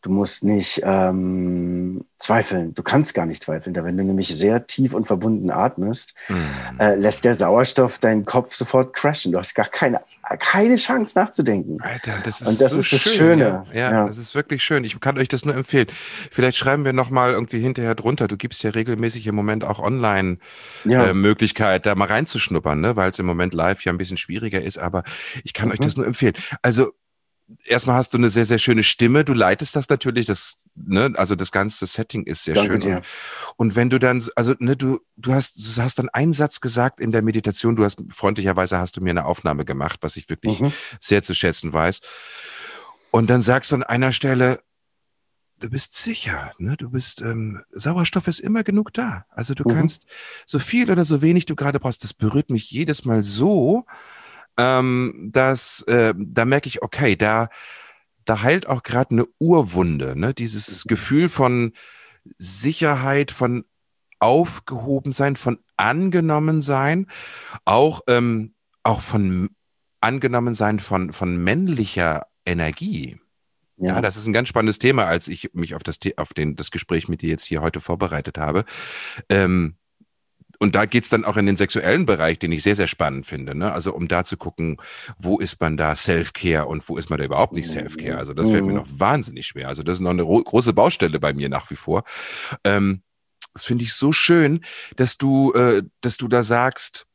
[0.01, 2.73] Du musst nicht ähm, zweifeln.
[2.75, 3.73] Du kannst gar nicht zweifeln.
[3.73, 6.79] Da wenn du nämlich sehr tief und verbunden atmest, mhm.
[6.79, 9.31] äh, lässt der Sauerstoff deinen Kopf sofort crashen.
[9.31, 10.01] Du hast gar keine,
[10.39, 11.81] keine Chance nachzudenken.
[11.81, 13.65] Alter, das ist, und das, so ist das schön, Schöne.
[13.73, 13.73] Ja.
[13.73, 14.07] Ja, ja.
[14.07, 14.83] das ist wirklich schön.
[14.83, 15.87] Ich kann euch das nur empfehlen.
[16.29, 18.27] Vielleicht schreiben wir nochmal irgendwie hinterher drunter.
[18.27, 20.37] Du gibst ja regelmäßig im Moment auch online
[20.85, 21.07] ja.
[21.07, 22.95] äh, Möglichkeit, da mal reinzuschnuppern, ne?
[22.95, 24.77] weil es im Moment live ja ein bisschen schwieriger ist.
[24.77, 25.03] Aber
[25.43, 25.73] ich kann mhm.
[25.73, 26.35] euch das nur empfehlen.
[26.61, 26.91] Also
[27.63, 29.23] erstmal hast du eine sehr, sehr schöne Stimme.
[29.23, 32.81] Du leitest das natürlich, das, ne, also das ganze Setting ist sehr Danke schön.
[32.81, 33.01] Dir.
[33.55, 36.99] Und wenn du dann, also, ne, du, du hast, du hast dann einen Satz gesagt
[36.99, 40.59] in der Meditation, du hast, freundlicherweise hast du mir eine Aufnahme gemacht, was ich wirklich
[40.59, 40.73] mhm.
[40.99, 42.01] sehr zu schätzen weiß.
[43.11, 44.61] Und dann sagst du an einer Stelle,
[45.59, 46.77] du bist sicher, ne?
[46.77, 49.25] Du bist, ähm, Sauerstoff ist immer genug da.
[49.29, 49.73] Also du mhm.
[49.73, 50.05] kannst
[50.45, 52.03] so viel oder so wenig du gerade brauchst.
[52.03, 53.85] Das berührt mich jedes Mal so,
[54.57, 57.49] ähm, dass äh, da merke ich, okay, da,
[58.25, 60.33] da heilt auch gerade eine Urwunde, ne?
[60.33, 60.89] Dieses mhm.
[60.89, 61.73] Gefühl von
[62.37, 63.65] Sicherheit, von
[64.19, 67.07] aufgehoben sein, von angenommen sein,
[67.65, 69.49] auch, ähm, auch von
[70.01, 73.19] angenommen sein von, von männlicher Energie.
[73.77, 73.95] Ja.
[73.95, 74.01] ja.
[74.01, 77.07] das ist ein ganz spannendes Thema, als ich mich auf das, auf den, das Gespräch
[77.07, 78.65] mit dir jetzt hier heute vorbereitet habe.
[79.29, 79.75] Ähm,
[80.59, 83.55] und da geht's dann auch in den sexuellen Bereich, den ich sehr, sehr spannend finde.
[83.55, 83.71] Ne?
[83.71, 84.77] Also um da zu gucken,
[85.17, 88.17] wo ist man da Self-Care und wo ist man da überhaupt nicht Self-Care.
[88.17, 88.77] Also das fällt mir mhm.
[88.77, 89.67] noch wahnsinnig schwer.
[89.67, 92.03] Also das ist noch eine große Baustelle bei mir nach wie vor.
[92.63, 93.01] Ähm,
[93.53, 94.61] das finde ich so schön,
[94.95, 97.07] dass du, äh, dass du da sagst,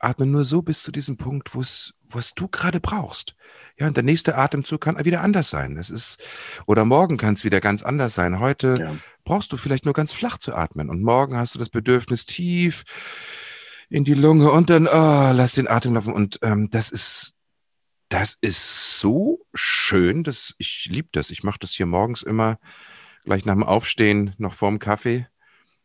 [0.00, 3.34] atme nur so bis zu diesem Punkt, wo es was du gerade brauchst.
[3.78, 5.76] Ja, und der nächste Atemzug kann wieder anders sein.
[5.76, 6.22] Das ist,
[6.66, 8.40] oder morgen kann es wieder ganz anders sein.
[8.40, 8.96] Heute ja.
[9.24, 12.84] brauchst du vielleicht nur ganz flach zu atmen und morgen hast du das Bedürfnis tief
[13.88, 16.12] in die Lunge und dann, oh, lass den Atem laufen.
[16.12, 17.36] Und ähm, das ist,
[18.08, 21.30] das ist so schön, dass ich liebe das.
[21.30, 22.58] Ich mache das hier morgens immer
[23.24, 25.26] gleich nach dem Aufstehen, noch vorm Kaffee.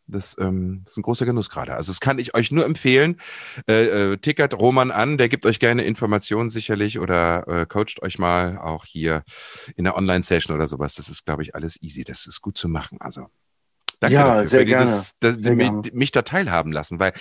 [0.08, 1.76] Das ähm, ist ein großer Genuss gerade.
[1.76, 3.20] Also das kann ich euch nur empfehlen.
[3.70, 8.20] Äh, äh, tickert Roman an, der gibt euch gerne Informationen sicherlich oder äh, coacht euch
[8.20, 9.24] mal auch hier
[9.76, 10.96] in der Online-Session oder sowas.
[10.96, 12.04] Das ist, glaube ich, alles easy.
[12.04, 13.00] Das ist gut zu machen.
[13.00, 13.30] Also
[14.04, 15.34] Danke Ja, dafür, sehr für dieses, gerne.
[15.36, 15.82] dass Sehr mich, gerne.
[15.94, 17.14] mich da teilhaben lassen, weil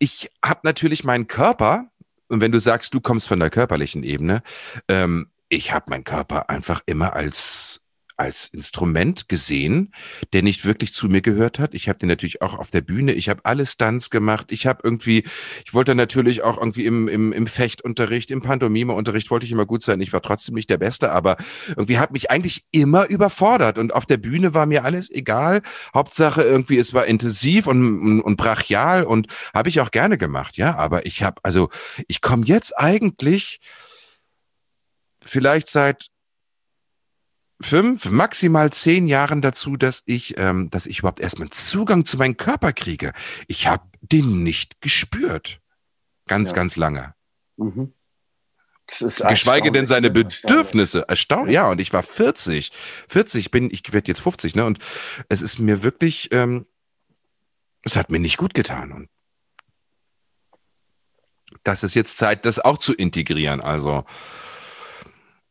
[0.00, 1.86] ich habe natürlich meinen Körper,
[2.28, 4.42] und wenn du sagst, du kommst von der körperlichen Ebene,
[4.88, 7.63] ähm, ich habe meinen Körper einfach immer als
[8.16, 9.92] als Instrument gesehen,
[10.32, 11.74] der nicht wirklich zu mir gehört hat.
[11.74, 14.80] Ich habe den natürlich auch auf der Bühne, ich habe alle Stunts gemacht, ich habe
[14.84, 15.24] irgendwie,
[15.64, 19.82] ich wollte natürlich auch irgendwie im, im, im Fechtunterricht, im Pantomime-Unterricht wollte ich immer gut
[19.82, 20.00] sein.
[20.00, 21.36] Ich war trotzdem nicht der Beste, aber
[21.68, 25.62] irgendwie hat mich eigentlich immer überfordert und auf der Bühne war mir alles egal.
[25.92, 30.56] Hauptsache irgendwie, es war intensiv und, und, und brachial und habe ich auch gerne gemacht,
[30.56, 30.76] ja.
[30.76, 31.68] Aber ich habe, also
[32.06, 33.60] ich komme jetzt eigentlich
[35.24, 36.10] vielleicht seit
[37.60, 42.36] fünf, maximal zehn Jahren dazu, dass ich, ähm, dass ich überhaupt erstmal Zugang zu meinem
[42.36, 43.12] Körper kriege.
[43.46, 45.60] Ich habe den nicht gespürt.
[46.26, 46.56] Ganz, Ja.
[46.56, 47.14] ganz lange.
[47.56, 47.92] Mhm.
[48.86, 50.12] Das ist Geschweige denn seine ne?
[50.12, 51.06] Bedürfnisse.
[51.08, 51.54] Erstaunlich.
[51.54, 52.70] Ja, und ich war 40.
[53.08, 54.66] 40 bin, ich werde jetzt 50, ne?
[54.66, 54.78] Und
[55.30, 56.66] es ist mir wirklich, ähm,
[57.82, 58.92] es hat mir nicht gut getan.
[58.92, 59.08] Und
[61.62, 63.60] das ist jetzt Zeit, das auch zu integrieren.
[63.62, 64.04] Also,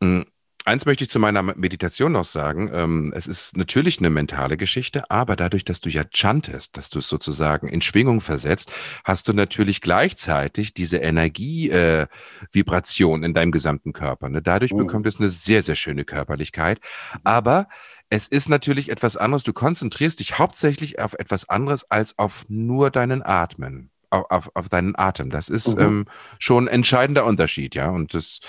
[0.00, 0.24] mh,
[0.64, 2.70] eins möchte ich zu meiner Meditation noch sagen.
[2.72, 6.98] Ähm, es ist natürlich eine mentale Geschichte, aber dadurch, dass du ja chantest, dass du
[6.98, 8.72] es sozusagen in Schwingung versetzt,
[9.04, 12.06] hast du natürlich gleichzeitig diese Energie, äh,
[12.54, 14.28] in deinem gesamten Körper.
[14.28, 14.42] Ne?
[14.42, 14.78] Dadurch Mhm.
[14.78, 16.80] bekommt es eine sehr, sehr schöne Körperlichkeit.
[17.22, 17.68] Aber
[18.10, 19.42] es ist natürlich etwas anderes.
[19.44, 23.90] Du konzentrierst dich hauptsächlich auf etwas anderes als auf nur deinen Atmen.
[24.10, 25.28] Auf, auf, auf deinen Atem.
[25.30, 25.82] Das ist Mhm.
[25.82, 26.04] ähm,
[26.38, 27.88] schon ein entscheidender Unterschied, ja.
[27.90, 28.40] Und das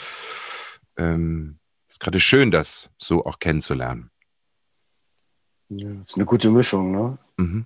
[0.97, 1.57] ähm,
[1.95, 4.11] ist gerade schön, das so auch kennenzulernen.
[5.69, 7.17] Ja, das ist eine gute Mischung, ne?
[7.37, 7.65] Mhm.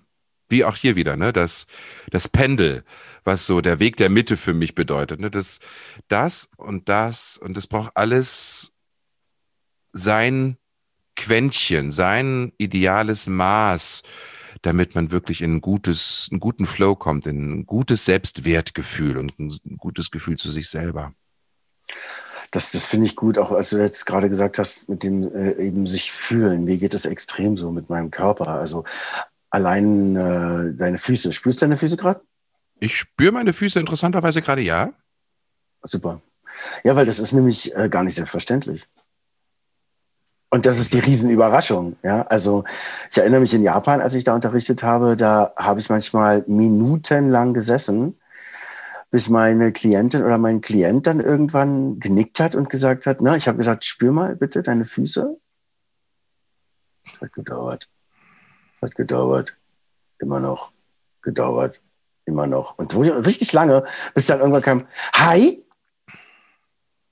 [0.50, 1.34] Wie auch hier wieder, ne?
[1.34, 1.66] Das,
[2.12, 2.84] das Pendel,
[3.24, 5.20] was so der Weg der Mitte für mich bedeutet.
[5.20, 5.32] Ne?
[5.32, 5.62] Das,
[6.10, 8.72] das und das und das braucht alles
[9.94, 10.58] sein
[11.16, 14.04] Quäntchen, sein ideales Maß,
[14.62, 19.40] damit man wirklich in ein gutes, einen guten Flow kommt, in ein gutes Selbstwertgefühl und
[19.40, 21.16] ein gutes Gefühl zu sich selber.
[22.52, 25.54] Das, das finde ich gut, auch als du jetzt gerade gesagt hast, mit dem äh,
[25.54, 26.64] eben sich fühlen.
[26.64, 28.48] Mir geht es extrem so mit meinem Körper.
[28.48, 28.86] Also
[29.50, 31.32] allein äh, deine Füße.
[31.32, 32.22] Spürst du deine Füße gerade?
[32.80, 34.92] Ich spüre meine Füße interessanterweise gerade ja.
[35.84, 36.22] Super.
[36.84, 38.88] Ja, weil das ist nämlich äh, gar nicht selbstverständlich.
[40.52, 41.98] Und das ist die Riesenüberraschung.
[42.04, 42.64] Ja, also
[43.12, 47.54] ich erinnere mich in Japan, als ich da unterrichtet habe, da habe ich manchmal minutenlang
[47.54, 48.19] gesessen,
[49.12, 53.48] bis meine Klientin oder mein Klient dann irgendwann genickt hat und gesagt hat, na, ich
[53.48, 55.38] habe gesagt, spür mal bitte deine Füße.
[57.06, 57.90] Es hat gedauert.
[58.76, 59.56] Es hat gedauert.
[60.20, 60.72] Immer noch.
[61.22, 61.82] Gedauert.
[62.26, 62.78] Immer noch.
[62.78, 65.66] Und richtig lange, bis dann irgendwann kam, hi.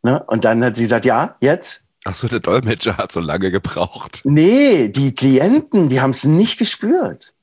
[0.03, 0.23] Ne?
[0.27, 1.83] Und dann hat sie gesagt, ja, jetzt.
[2.05, 4.21] Ach so, der Dolmetscher hat so lange gebraucht.
[4.23, 7.33] Nee, die Klienten, die haben es nicht gespürt.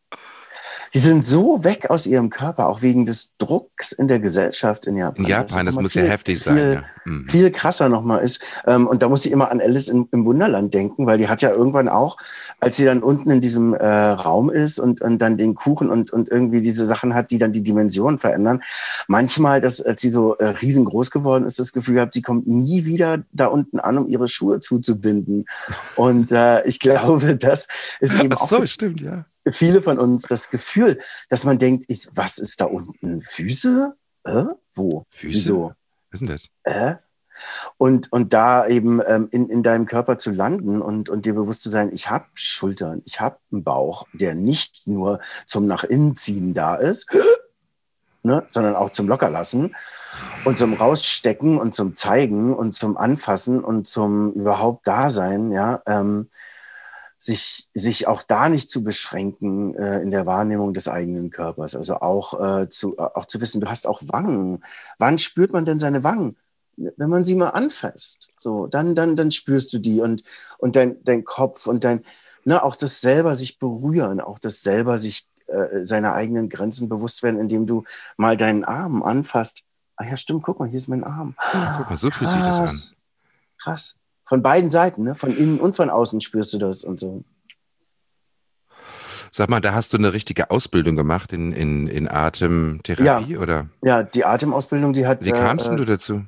[0.94, 4.96] Die sind so weg aus ihrem Körper, auch wegen des Drucks in der Gesellschaft in
[4.96, 5.24] Japan.
[5.24, 6.56] In Japan, das, nochmal muss ja viel- heftig sein.
[6.56, 6.82] viel- Ja.
[7.04, 7.26] Mhm.
[7.28, 8.40] viel krasser nochmal ist.
[8.66, 11.42] Ähm, und da muss ich immer an Alice im, im Wunderland denken, weil die hat
[11.42, 12.16] ja irgendwann auch,
[12.60, 16.12] als sie dann unten in diesem äh, Raum ist und, und dann den Kuchen und,
[16.12, 18.62] und irgendwie diese Sachen hat, die dann die Dimensionen verändern,
[19.08, 22.84] manchmal, dass, als sie so äh, riesengroß geworden ist, das Gefühl gehabt, sie kommt nie
[22.84, 25.46] wieder da unten an, um ihre Schuhe zuzubinden.
[25.96, 27.66] Und äh, ich glaube, das
[27.98, 29.26] ist eben Ach auch so, stimmt, ja.
[29.50, 33.20] Viele von uns das Gefühl, dass man denkt, ich, was ist da unten?
[33.22, 33.94] Füße?
[34.24, 34.44] Äh?
[34.74, 35.04] Wo?
[35.10, 35.34] Füße?
[35.34, 35.72] Wieso?
[36.10, 36.48] Was ist denn das?
[36.64, 36.96] äh?
[37.76, 41.62] Und, und da eben ähm, in, in deinem Körper zu landen und, und dir bewusst
[41.62, 46.14] zu sein, ich habe Schultern, ich habe einen Bauch, der nicht nur zum nach innen
[46.14, 47.06] ziehen da ist,
[48.22, 49.74] ne, sondern auch zum Lockerlassen
[50.44, 56.28] und zum Rausstecken und zum Zeigen und zum Anfassen und zum überhaupt Dasein, ja, ähm,
[57.24, 61.74] sich, sich auch da nicht zu beschränken äh, in der Wahrnehmung des eigenen Körpers.
[61.74, 64.62] Also auch, äh, zu, äh, auch zu wissen, du hast auch Wangen.
[64.98, 66.36] Wann spürt man denn seine Wangen?
[66.76, 68.30] Wenn man sie mal anfasst.
[68.38, 70.22] So, dann, dann, dann spürst du die und,
[70.58, 72.04] und dein, dein Kopf und dein,
[72.44, 77.22] ne, auch das selber sich berühren, auch das selber sich äh, seiner eigenen Grenzen bewusst
[77.22, 77.84] werden, indem du
[78.18, 79.62] mal deinen Arm anfasst.
[79.96, 81.36] Ah ja, stimmt, guck mal, hier ist mein Arm.
[81.78, 82.96] Guck mal, so fühlt sich das an.
[83.56, 83.96] Krass.
[84.24, 85.14] Von beiden Seiten, ne?
[85.14, 87.24] von innen und von außen spürst du das und so.
[89.30, 93.68] Sag mal, da hast du eine richtige Ausbildung gemacht in, in, in Atemtherapie, oder?
[93.82, 95.24] Ja, die Atemausbildung, die hat.
[95.24, 96.22] Wie kamst denn äh, du dazu?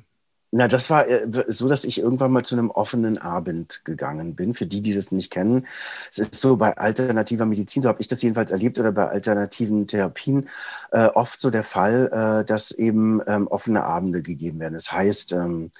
[0.51, 4.53] Na, das war äh, so, dass ich irgendwann mal zu einem offenen Abend gegangen bin.
[4.53, 5.67] Für die, die das nicht kennen,
[6.09, 9.87] es ist so bei alternativer Medizin, so habe ich das jedenfalls erlebt, oder bei alternativen
[9.87, 10.47] Therapien
[10.91, 14.73] äh, oft so der Fall, äh, dass eben ähm, offene Abende gegeben werden.
[14.73, 15.71] Das heißt, ähm,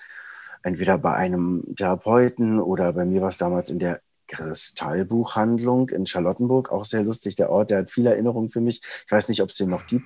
[0.63, 6.71] entweder bei einem Therapeuten oder bei mir war es damals in der Kristallbuchhandlung in Charlottenburg,
[6.71, 8.81] auch sehr lustig, der Ort, der hat viele Erinnerungen für mich.
[9.05, 10.05] Ich weiß nicht, ob es den noch gibt.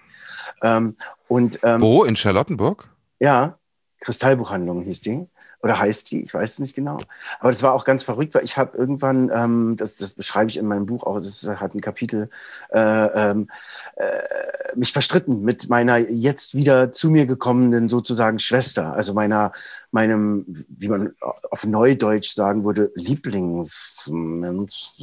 [0.61, 0.95] Ähm,
[1.27, 2.89] und, ähm, Wo, in Charlottenburg?
[3.19, 3.57] Ja,
[3.99, 5.27] Kristallbuchhandlung hieß die.
[5.63, 6.97] Oder heißt die, ich weiß es nicht genau.
[7.39, 10.57] Aber das war auch ganz verrückt, weil ich habe irgendwann, ähm, das, das beschreibe ich
[10.57, 12.29] in meinem Buch auch, das hat ein Kapitel,
[12.69, 13.49] äh, ähm,
[13.95, 14.05] äh,
[14.75, 19.51] mich verstritten mit meiner jetzt wieder zu mir gekommenen sozusagen Schwester, also meiner,
[19.91, 21.13] meinem, wie man
[21.51, 24.93] auf Neudeutsch sagen würde, Lieblingsmensch,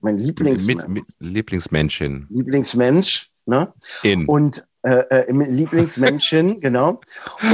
[0.00, 0.88] mein Lieblingsmensch.
[0.88, 2.26] Mit, mit Lieblingsmenschin.
[2.30, 3.72] Lieblingsmensch, ne?
[4.02, 4.26] In.
[4.26, 7.00] Und äh, äh, Lieblingsmenschen, genau.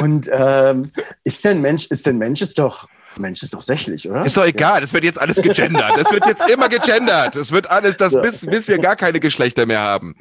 [0.00, 0.92] Und ähm,
[1.24, 4.26] ist denn Mensch, ist denn Mensch ist doch Mensch ist doch sächlich, oder?
[4.26, 5.92] Ist doch egal, das wird jetzt alles gegendert.
[5.96, 7.34] Das wird jetzt immer gegendert.
[7.34, 8.20] Das wird alles, das, so.
[8.20, 10.16] bis, bis wir gar keine Geschlechter mehr haben.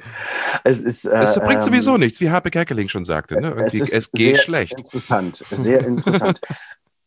[0.64, 1.04] Es ist.
[1.04, 3.40] Äh, das bringt sowieso ähm, nichts, wie Harpe Kerkeling schon sagte.
[3.40, 3.54] Ne?
[3.66, 4.78] Es, es geht schlecht.
[4.78, 6.40] Interessant, sehr interessant.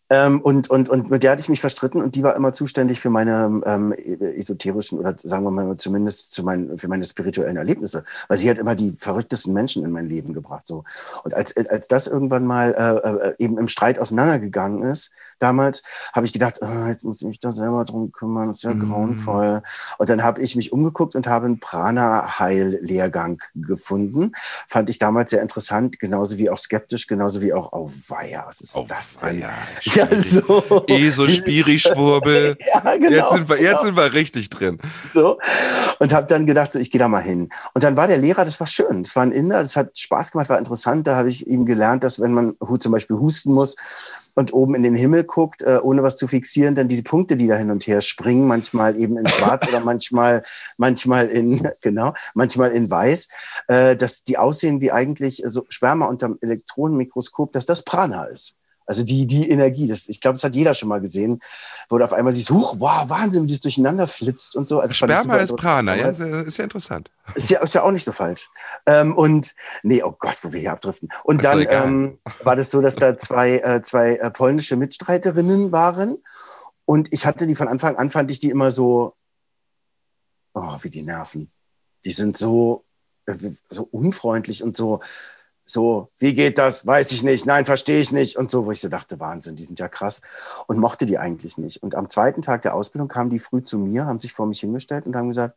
[0.09, 2.99] Ähm, und, und, und mit der hatte ich mich verstritten und die war immer zuständig
[2.99, 8.03] für meine ähm, esoterischen oder sagen wir mal zumindest zu meinen, für meine spirituellen Erlebnisse,
[8.27, 10.65] weil sie hat immer die verrücktesten Menschen in mein Leben gebracht.
[10.65, 10.83] So.
[11.23, 16.25] Und als, als das irgendwann mal äh, äh, eben im Streit auseinandergegangen ist, damals, habe
[16.25, 18.89] ich gedacht, oh, jetzt muss ich mich da selber drum kümmern, das ist ja mm.
[18.89, 19.61] grauenvoll.
[19.97, 24.31] Und dann habe ich mich umgeguckt und habe einen Prana-Heil-Lehrgang gefunden.
[24.67, 28.61] Fand ich damals sehr interessant, genauso wie auch skeptisch, genauso wie auch, oh weia, was
[28.61, 29.41] ist oh, das denn?
[29.41, 29.51] Weia
[29.99, 30.83] ja, so.
[30.87, 32.57] Eh so Spiri-Schwurbel.
[32.73, 33.09] ja, genau.
[33.09, 34.79] Jetzt, sind, wir, jetzt sind wir richtig drin.
[35.13, 35.37] So.
[35.99, 37.49] Und habe dann gedacht, so, ich gehe da mal hin.
[37.73, 39.03] Und dann war der Lehrer, das war schön.
[39.03, 41.07] Das war ein Inder, das hat Spaß gemacht, war interessant.
[41.07, 43.75] Da habe ich ihm gelernt, dass wenn man zum Beispiel husten muss,
[44.39, 47.47] und oben in den Himmel guckt, äh, ohne was zu fixieren, dann diese Punkte, die
[47.47, 50.43] da hin und her springen, manchmal eben in Schwarz oder manchmal,
[50.77, 53.27] manchmal in, genau, manchmal in Weiß,
[53.67, 58.55] äh, dass die aussehen wie eigentlich so Sperma unterm Elektronenmikroskop, dass das Prana ist.
[58.89, 61.41] Also die, die Energie, das, ich glaube, das hat jeder schon mal gesehen,
[61.89, 64.79] wo du auf einmal siehst, huch, wow, Wahnsinn, wie das durcheinander flitzt und so.
[64.79, 67.11] Also Sperma ist Prana, ja, ist ja interessant.
[67.35, 68.49] Ist ja, ist ja auch nicht so falsch.
[68.87, 71.09] Ähm, und, nee, oh Gott, wo wir hier abdriften.
[71.23, 76.17] Und dann ähm, war das so, dass da zwei, äh, zwei äh, polnische Mitstreiterinnen waren
[76.89, 79.15] und ich hatte die von Anfang an, fand ich die immer so,
[80.55, 81.51] oh, wie die nerven.
[82.03, 82.83] Die sind so,
[83.27, 83.35] äh,
[83.69, 84.99] so unfreundlich und so,
[85.69, 86.87] so, wie geht das?
[86.87, 87.45] Weiß ich nicht.
[87.45, 88.37] Nein, verstehe ich nicht.
[88.37, 90.21] Und so, wo ich so dachte, Wahnsinn, die sind ja krass.
[90.65, 91.83] Und mochte die eigentlich nicht.
[91.83, 94.61] Und am zweiten Tag der Ausbildung kamen die früh zu mir, haben sich vor mich
[94.61, 95.55] hingestellt und haben gesagt,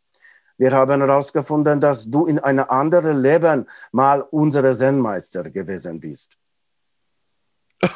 [0.59, 6.37] wir haben herausgefunden, dass du in einem anderen Leben mal unser Zen-Meister gewesen bist.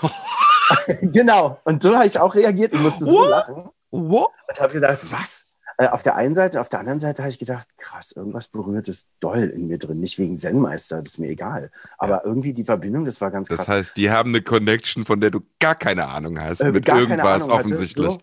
[1.02, 1.60] genau.
[1.64, 2.72] Und so habe ich auch reagiert.
[2.74, 3.28] Ich musste so What?
[3.28, 3.68] lachen.
[3.90, 4.30] What?
[4.48, 5.46] Und habe gedacht, was?
[5.78, 8.88] Äh, auf der einen Seite, auf der anderen Seite habe ich gedacht, krass, irgendwas berührt
[8.88, 10.00] es doll in mir drin.
[10.00, 11.70] Nicht wegen Zen-Meister, das ist mir egal.
[11.98, 12.22] Aber ja.
[12.24, 13.58] irgendwie die Verbindung, das war ganz krass.
[13.58, 16.88] Das heißt, die haben eine Connection, von der du gar keine Ahnung hast, äh, mit
[16.88, 18.06] irgendwas Ahnung offensichtlich.
[18.06, 18.18] So.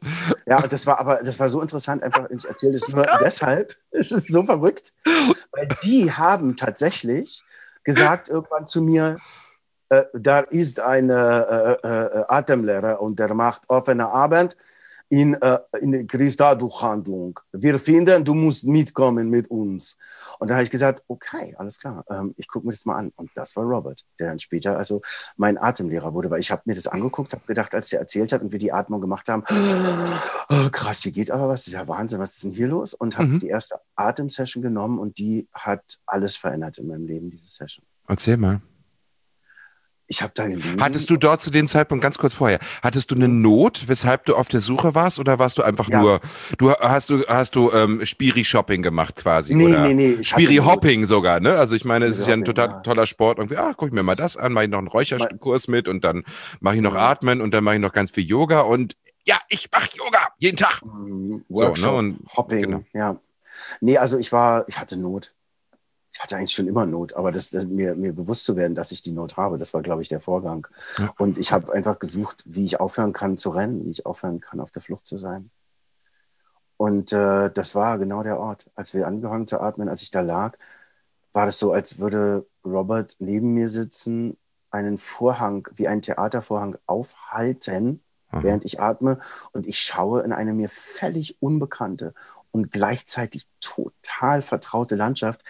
[0.47, 3.75] Ja, und das war aber, das war so interessant, einfach, ich erzähle das nur deshalb,
[3.91, 4.93] es ist so verrückt,
[5.51, 7.43] weil die haben tatsächlich
[7.83, 9.19] gesagt irgendwann zu mir,
[9.89, 14.57] äh, da ist ein äh, äh, äh, Atemlehrer und der macht offene Abend
[15.09, 17.39] in, äh, in der Kristallbuchhandlung.
[17.51, 19.97] Wir finden, du musst mitkommen mit uns.
[20.39, 23.11] Und dann habe ich gesagt, okay, alles klar, ähm, ich gucke mir das mal an.
[23.15, 25.01] Und das war Robert, der dann später also
[25.37, 28.41] mein Atemlehrer wurde, weil ich habe mir das angeguckt, habe gedacht, als der erzählt hat
[28.41, 29.43] und wir die Atmung gemacht haben,
[30.49, 32.93] oh, krass, hier geht aber was, das ist ja Wahnsinn, was ist denn hier los?
[32.93, 33.39] Und habe mhm.
[33.39, 37.85] die erste Atemsession genommen und die hat alles verändert in meinem Leben, diese Session.
[38.07, 38.61] Erzähl mal
[40.07, 40.81] ich habe da gelesen.
[40.81, 44.35] Hattest du dort zu dem Zeitpunkt, ganz kurz vorher, hattest du eine Not, weshalb du
[44.35, 46.01] auf der Suche warst oder warst du einfach ja.
[46.01, 46.19] nur,
[46.57, 49.55] du hast du, hast du ähm, Spiri-Shopping gemacht quasi?
[49.55, 50.23] Nee, oder nee, nee.
[50.23, 51.57] Spiri-Hopping sogar, ne?
[51.57, 52.79] Also ich meine, es ist ja ein total ja.
[52.81, 53.39] toller Sport.
[53.39, 56.03] Irgendwie, ah, guck ich mir mal das an, mache ich noch einen Räucherkurs mit und
[56.03, 56.23] dann
[56.59, 59.69] mache ich noch Atmen und dann mache ich noch ganz viel Yoga und ja, ich
[59.71, 60.81] mache Yoga jeden Tag.
[61.47, 61.97] Workshop, so, ne?
[61.97, 62.83] Und, Hopping, genau.
[62.93, 63.15] ja.
[63.79, 65.33] Nee, also ich war, ich hatte Not
[66.13, 68.91] ich hatte eigentlich schon immer Not, aber das, das, mir, mir bewusst zu werden, dass
[68.91, 70.67] ich die Not habe, das war, glaube ich, der Vorgang.
[70.99, 71.13] Ja.
[71.17, 74.59] Und ich habe einfach gesucht, wie ich aufhören kann zu rennen, wie ich aufhören kann,
[74.59, 75.49] auf der Flucht zu sein.
[76.77, 78.69] Und äh, das war genau der Ort.
[78.75, 80.57] Als wir angefangen zu atmen, als ich da lag,
[81.33, 84.37] war das so, als würde Robert neben mir sitzen,
[84.69, 88.43] einen Vorhang, wie ein Theatervorhang aufhalten, mhm.
[88.43, 89.19] während ich atme.
[89.51, 92.13] Und ich schaue in eine mir völlig unbekannte
[92.53, 95.43] und gleichzeitig total vertraute Landschaft,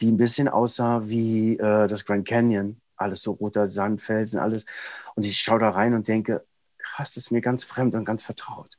[0.00, 4.66] die ein bisschen aussah wie äh, das Grand Canyon alles so roter Sand, Felsen, alles.
[5.14, 6.44] Und ich schaue da rein und denke,
[6.78, 8.78] krass, das ist mir ganz fremd und ganz vertraut.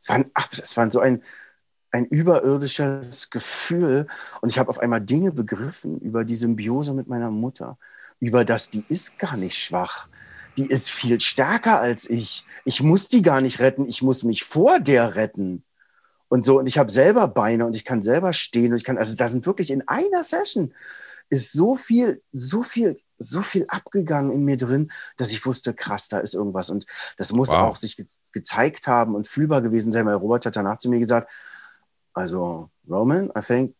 [0.00, 1.22] Es war, ein, es war so ein,
[1.90, 4.06] ein überirdisches Gefühl
[4.40, 7.78] und ich habe auf einmal Dinge begriffen über die Symbiose mit meiner Mutter,
[8.18, 10.08] über das, die ist gar nicht schwach,
[10.56, 12.44] die ist viel stärker als ich.
[12.64, 15.64] Ich muss die gar nicht retten, ich muss mich vor der retten.
[16.34, 18.98] Und so, und ich habe selber Beine und ich kann selber stehen und ich kann,
[18.98, 20.74] also da sind wirklich in einer Session
[21.28, 26.08] ist so viel, so viel, so viel abgegangen in mir drin, dass ich wusste, krass,
[26.08, 26.70] da ist irgendwas.
[26.70, 26.86] Und
[27.18, 27.58] das muss wow.
[27.58, 30.98] auch sich ge gezeigt haben und fühlbar gewesen sein, weil Robert hat danach zu mir
[30.98, 31.30] gesagt,
[32.14, 33.76] also Roman, I think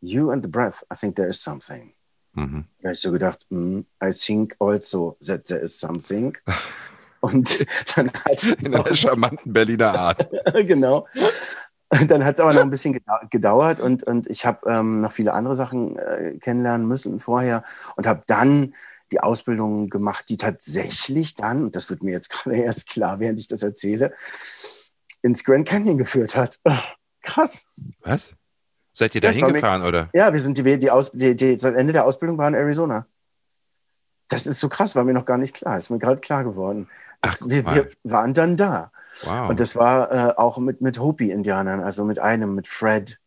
[0.00, 1.94] you and the breath, I think there is something.
[2.34, 2.66] Mhm.
[2.78, 6.38] Da habe ich so gedacht, mm, I think also that there is something.
[7.20, 8.42] Und dann hat.
[8.62, 10.28] In einer charmanten Berliner Art.
[10.54, 11.08] genau.
[12.06, 15.32] Dann hat es aber noch ein bisschen gedauert und, und ich habe ähm, noch viele
[15.32, 17.62] andere Sachen äh, kennenlernen müssen vorher
[17.96, 18.74] und habe dann
[19.10, 23.40] die Ausbildung gemacht, die tatsächlich dann, und das wird mir jetzt gerade erst klar, während
[23.40, 24.12] ich das erzähle,
[25.22, 26.60] ins Grand Canyon geführt hat.
[27.22, 27.66] Krass.
[28.00, 28.34] Was?
[28.92, 30.08] Seid ihr da hingefahren, oder?
[30.12, 33.06] Ja, wir sind die, die, Aus, die, die, das Ende der Ausbildung war in Arizona.
[34.28, 35.76] Das ist so krass, war mir noch gar nicht klar.
[35.76, 36.88] Ist mir gerade klar geworden.
[37.20, 38.92] Ach, wir, wir, waren dann da.
[39.22, 39.50] Wow.
[39.50, 43.18] Und das war äh, auch mit, mit Hopi-Indianern, also mit einem, mit Fred,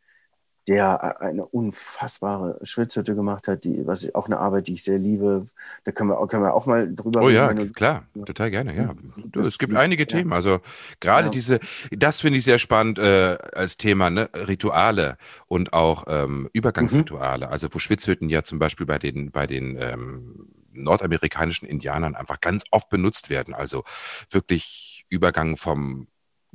[0.67, 4.83] der äh, eine unfassbare Schwitzhütte gemacht hat, die, was ich, auch eine Arbeit, die ich
[4.83, 5.45] sehr liebe.
[5.83, 8.93] Da können wir, auch, können wir auch mal drüber Oh ja, klar, total gerne, ja.
[9.25, 10.07] Du, es gibt einige ja.
[10.07, 10.59] Themen, also
[10.99, 11.31] gerade ja.
[11.31, 11.59] diese,
[11.91, 14.29] das finde ich sehr spannend äh, als Thema, ne?
[14.35, 15.17] Rituale
[15.47, 17.51] und auch ähm, Übergangsrituale, mhm.
[17.51, 22.63] also wo Schwitzhütten ja zum Beispiel bei den, bei den ähm, nordamerikanischen Indianern einfach ganz
[22.71, 23.83] oft benutzt werden, also
[24.29, 26.07] wirklich Übergang vom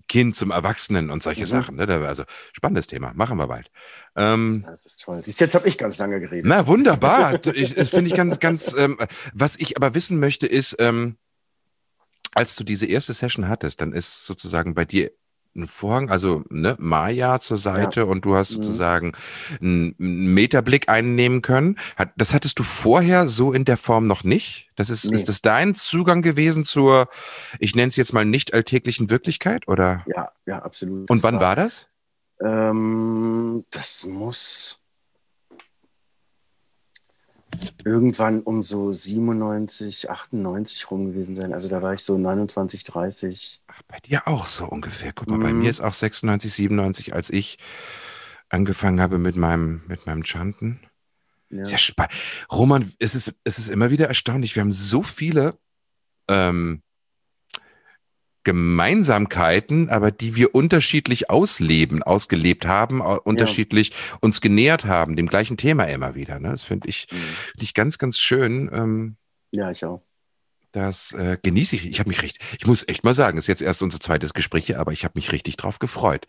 [0.08, 1.46] Kind zum Erwachsenen und solche mhm.
[1.46, 1.76] Sachen.
[1.76, 1.86] Ne?
[2.06, 3.70] Also spannendes Thema, machen wir bald.
[4.14, 5.22] Ähm, das ist toll.
[5.24, 6.46] Siehst, jetzt habe ich ganz lange geredet.
[6.46, 7.34] Na, wunderbar.
[7.54, 8.98] ich, das finde ich ganz, ganz, ähm,
[9.32, 11.16] was ich aber wissen möchte, ist, ähm,
[12.34, 15.10] als du diese erste Session hattest, dann ist sozusagen bei dir
[15.56, 18.06] einen Vorhang, also ne, Maya zur Seite ja.
[18.06, 18.62] und du hast mhm.
[18.62, 19.12] sozusagen
[19.60, 21.78] einen Meterblick einnehmen können.
[22.16, 24.70] das hattest du vorher so in der Form noch nicht?
[24.76, 25.14] Das ist, nee.
[25.14, 27.08] ist das dein Zugang gewesen zur,
[27.58, 30.04] ich nenne es jetzt mal nicht alltäglichen Wirklichkeit, oder?
[30.06, 31.10] Ja, ja, absolut.
[31.10, 31.88] Und wann war, war das?
[32.40, 34.80] Ähm, das muss
[37.84, 41.52] irgendwann um so 97, 98 rum gewesen sein.
[41.52, 43.62] Also da war ich so 29, 30.
[43.88, 45.12] Bei dir auch so ungefähr.
[45.12, 45.42] Guck mal, mm.
[45.42, 47.58] bei mir ist auch 96, 97, als ich
[48.48, 50.80] angefangen habe mit meinem, mit meinem Chanten.
[51.50, 51.64] Ja.
[51.64, 52.12] Sehr spannend.
[52.50, 54.54] Roman, es ist, es ist immer wieder erstaunlich.
[54.56, 55.58] Wir haben so viele
[56.28, 56.82] ähm,
[58.46, 64.18] Gemeinsamkeiten, aber die wir unterschiedlich ausleben, ausgelebt haben, unterschiedlich ja.
[64.20, 66.38] uns genähert haben, dem gleichen Thema immer wieder.
[66.38, 66.50] Ne?
[66.50, 67.16] Das finde ich, mhm.
[67.16, 68.70] find ich ganz, ganz schön.
[68.72, 69.16] Ähm,
[69.52, 70.05] ja, ich auch.
[70.76, 71.86] Das äh, genieße ich.
[71.86, 74.66] Ich habe mich richtig, ich muss echt mal sagen, ist jetzt erst unser zweites Gespräch
[74.66, 76.26] hier, aber ich habe mich richtig drauf gefreut.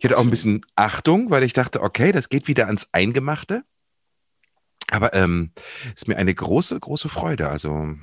[0.00, 3.62] Ich hatte auch ein bisschen Achtung, weil ich dachte, okay, das geht wieder ans Eingemachte.
[4.90, 5.52] Aber ähm,
[5.94, 7.48] ist mir eine große, große Freude.
[7.48, 7.94] Also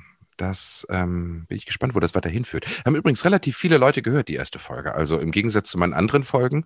[0.42, 2.66] das ähm, bin ich gespannt, wo das weiter hinführt.
[2.84, 4.94] Haben übrigens relativ viele Leute gehört, die erste Folge.
[4.94, 6.64] Also im Gegensatz zu meinen anderen Folgen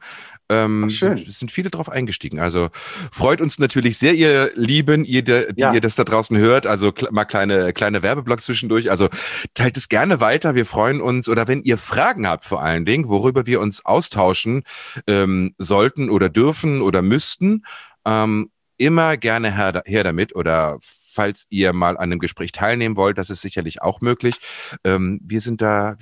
[0.49, 2.41] ähm, sind, sind, viele drauf eingestiegen.
[2.41, 2.69] Also
[3.13, 5.73] freut uns natürlich sehr, ihr Lieben, ihr, die ja.
[5.73, 6.67] ihr das da draußen hört.
[6.67, 8.91] Also mal kleine, kleine Werbeblock zwischendurch.
[8.91, 9.09] Also
[9.55, 10.55] teilt es gerne weiter.
[10.55, 11.29] Wir freuen uns.
[11.29, 14.63] Oder wenn ihr Fragen habt vor allen Dingen, worüber wir uns austauschen
[15.07, 17.65] ähm, sollten oder dürfen oder müssten,
[18.05, 20.79] ähm, immer gerne her, her damit oder
[21.17, 24.37] falls ihr mal an einem Gespräch teilnehmen wollt, das ist sicherlich auch möglich.
[24.85, 25.97] Ähm, wir sind da,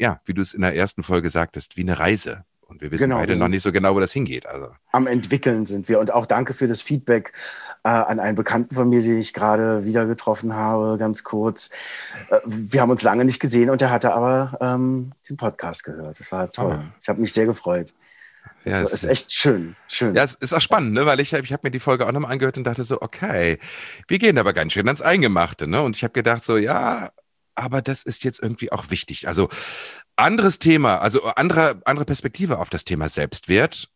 [0.00, 2.44] ja, wie du es in der ersten Folge sagtest, wie eine Reise.
[2.68, 4.46] Und wir wissen genau, beide wir noch nicht so genau, wo das hingeht.
[4.46, 4.70] Also.
[4.90, 6.00] Am entwickeln sind wir.
[6.00, 7.32] Und auch danke für das Feedback
[7.84, 11.70] äh, an einen Bekannten von mir, den ich gerade wieder getroffen habe, ganz kurz.
[12.28, 16.18] Äh, wir haben uns lange nicht gesehen und er hatte aber ähm, den Podcast gehört.
[16.18, 16.80] Das war toll.
[16.82, 16.92] Oh.
[17.00, 17.94] Ich habe mich sehr gefreut.
[18.66, 20.16] Das ja, ist echt schön, schön.
[20.16, 21.06] Ja, es ist auch spannend, ne?
[21.06, 23.60] weil ich, ich habe mir die Folge auch nochmal angehört und dachte so, okay,
[24.08, 25.68] wir gehen aber ganz schön ans Eingemachte.
[25.68, 25.80] Ne?
[25.82, 27.12] Und ich habe gedacht so, ja,
[27.54, 29.28] aber das ist jetzt irgendwie auch wichtig.
[29.28, 29.50] Also
[30.16, 33.88] anderes Thema, also andere, andere Perspektive auf das Thema Selbstwert.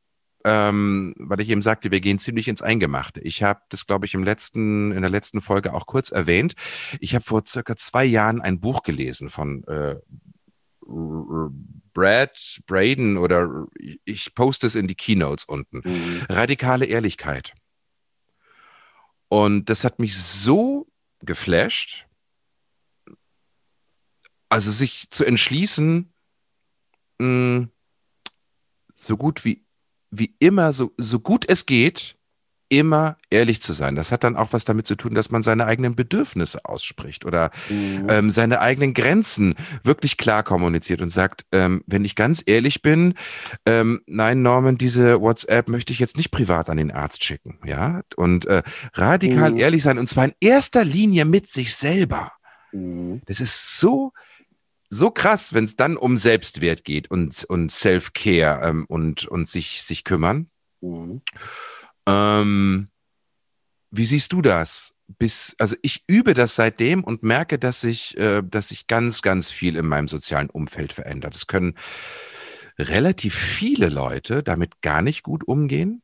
[0.44, 3.20] Ähm, weil ich eben sagte, wir gehen ziemlich ins Eingemachte.
[3.20, 6.54] Ich habe das, glaube ich, im letzten, in der letzten Folge auch kurz erwähnt.
[7.00, 9.96] Ich habe vor circa zwei Jahren ein Buch gelesen von äh,
[11.92, 13.66] Brad Braden oder
[14.04, 15.82] ich poste es in die Keynotes unten.
[15.84, 16.22] Mhm.
[16.28, 17.54] Radikale Ehrlichkeit.
[19.28, 20.88] Und das hat mich so
[21.20, 22.06] geflasht,
[24.48, 26.12] also sich zu entschließen,
[27.18, 27.70] mh, mm,
[28.92, 29.64] so gut wie,
[30.10, 32.16] wie immer, so, so gut es geht,
[32.70, 33.96] immer ehrlich zu sein.
[33.96, 37.50] Das hat dann auch was damit zu tun, dass man seine eigenen Bedürfnisse ausspricht oder
[37.68, 38.06] mhm.
[38.08, 43.14] ähm, seine eigenen Grenzen wirklich klar kommuniziert und sagt, ähm, wenn ich ganz ehrlich bin,
[43.66, 48.02] ähm, nein, Norman, diese WhatsApp möchte ich jetzt nicht privat an den Arzt schicken, ja?
[48.16, 48.62] Und äh,
[48.94, 49.58] radikal mhm.
[49.58, 52.32] ehrlich sein und zwar in erster Linie mit sich selber.
[52.72, 53.20] Mhm.
[53.26, 54.12] Das ist so
[54.92, 59.82] so krass, wenn es dann um Selbstwert geht und, und Self-Care ähm, und, und sich,
[59.82, 60.50] sich kümmern.
[62.10, 62.88] Ähm,
[63.90, 64.96] wie siehst du das?
[65.18, 69.50] Bis, also ich übe das seitdem und merke, dass sich, äh, dass sich ganz, ganz
[69.50, 71.34] viel in meinem sozialen Umfeld verändert.
[71.34, 71.74] Es können
[72.78, 76.02] relativ viele Leute damit gar nicht gut umgehen.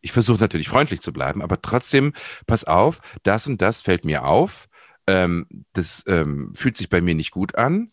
[0.00, 2.12] Ich versuche natürlich freundlich zu bleiben, aber trotzdem,
[2.46, 4.68] pass auf, das und das fällt mir auf.
[5.08, 7.90] Ähm, das ähm, fühlt sich bei mir nicht gut an.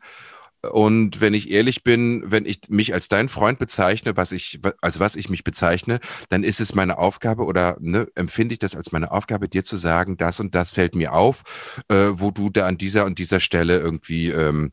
[0.72, 5.00] Und wenn ich ehrlich bin, wenn ich mich als dein Freund bezeichne, was ich, als
[5.00, 6.00] was ich mich bezeichne,
[6.30, 9.76] dann ist es meine Aufgabe oder ne, empfinde ich das als meine Aufgabe, dir zu
[9.76, 11.44] sagen, das und das fällt mir auf,
[11.90, 14.72] äh, wo du da an dieser und dieser Stelle irgendwie, ähm,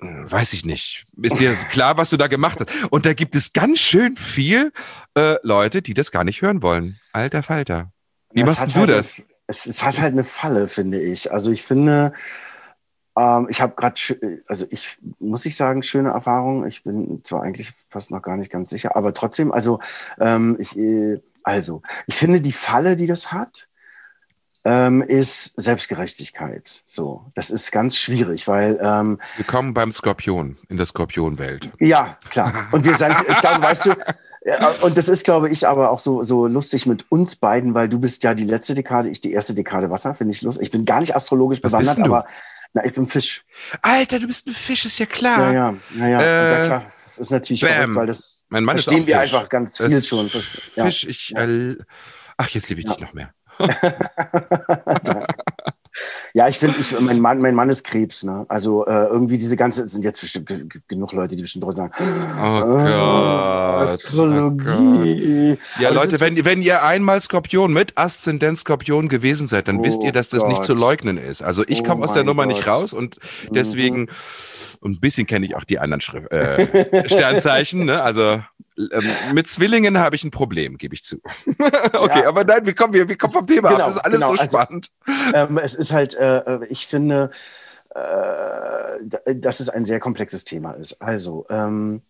[0.00, 2.70] weiß ich nicht, ist dir klar, was du da gemacht hast?
[2.90, 4.72] Und da gibt es ganz schön viel
[5.16, 6.98] äh, Leute, die das gar nicht hören wollen.
[7.12, 7.92] Alter Falter.
[8.32, 9.22] Wie das machst du halt das?
[9.46, 11.30] Es, es hat halt eine Falle, finde ich.
[11.30, 12.12] Also ich finde,
[13.16, 16.66] ähm, ich habe gerade, also ich muss ich sagen, schöne Erfahrungen.
[16.66, 19.80] Ich bin zwar eigentlich fast noch gar nicht ganz sicher, aber trotzdem, also
[20.20, 23.68] ähm, ich, äh, also ich finde die Falle, die das hat,
[24.64, 26.82] ähm, ist Selbstgerechtigkeit.
[26.84, 31.70] So, das ist ganz schwierig, weil ähm, wir kommen beim Skorpion in der Skorpionwelt.
[31.78, 32.52] Ja, klar.
[32.72, 33.94] Und wir sind, ich glaube, weißt du,
[34.82, 37.98] und das ist, glaube ich, aber auch so, so lustig mit uns beiden, weil du
[37.98, 40.66] bist ja die letzte Dekade, ich die erste Dekade Wasser, finde ich lustig.
[40.66, 42.26] Ich bin gar nicht astrologisch bewandert, aber
[42.76, 43.42] na, ich bin Fisch.
[43.80, 45.52] Alter, du bist ein Fisch, ist ja klar.
[45.52, 46.20] Ja, ja, ja.
[46.20, 46.84] Äh, ja klar.
[46.84, 50.28] Das ist natürlich verrückt, weil das mein Mann verstehen ist wir einfach ganz viel schon.
[50.28, 50.86] Fisch, ja.
[50.86, 51.76] ich, äh,
[52.36, 53.32] ach, jetzt liebe ich dich noch mehr.
[56.36, 58.22] Ja, ich finde, ich, mein, Mann, mein Mann ist Krebs.
[58.22, 58.44] Ne?
[58.48, 60.52] Also äh, irgendwie diese ganze, es sind jetzt bestimmt
[60.86, 65.56] genug Leute, die bestimmt drüber sagen, oh, oh Gott, Astrologie.
[65.56, 65.80] Oh.
[65.80, 69.84] Ja, Aber Leute, wenn, wenn ihr einmal Skorpion mit Aszendent Skorpion gewesen seid, dann oh
[69.84, 70.50] wisst ihr, dass das Gott.
[70.50, 71.40] nicht zu leugnen ist.
[71.40, 72.52] Also ich komme oh aus der Nummer Gott.
[72.54, 73.18] nicht raus und
[73.50, 74.00] deswegen...
[74.00, 74.08] Mhm
[74.80, 77.86] und ein bisschen kenne ich auch die anderen Schrift, äh, Sternzeichen.
[77.86, 78.02] Ne?
[78.02, 78.42] Also
[78.78, 81.20] ähm, mit Zwillingen habe ich ein Problem, gebe ich zu.
[81.46, 82.28] okay, ja.
[82.28, 83.86] aber nein, wir kommen, wir, wir kommen vom Thema genau, ab.
[83.86, 84.34] Das ist alles genau.
[84.34, 84.90] so also, spannend.
[85.32, 87.30] Also, ähm, es ist halt, äh, äh, ich finde,
[87.94, 91.00] äh, dass es ein sehr komplexes Thema ist.
[91.00, 92.02] Also, ähm,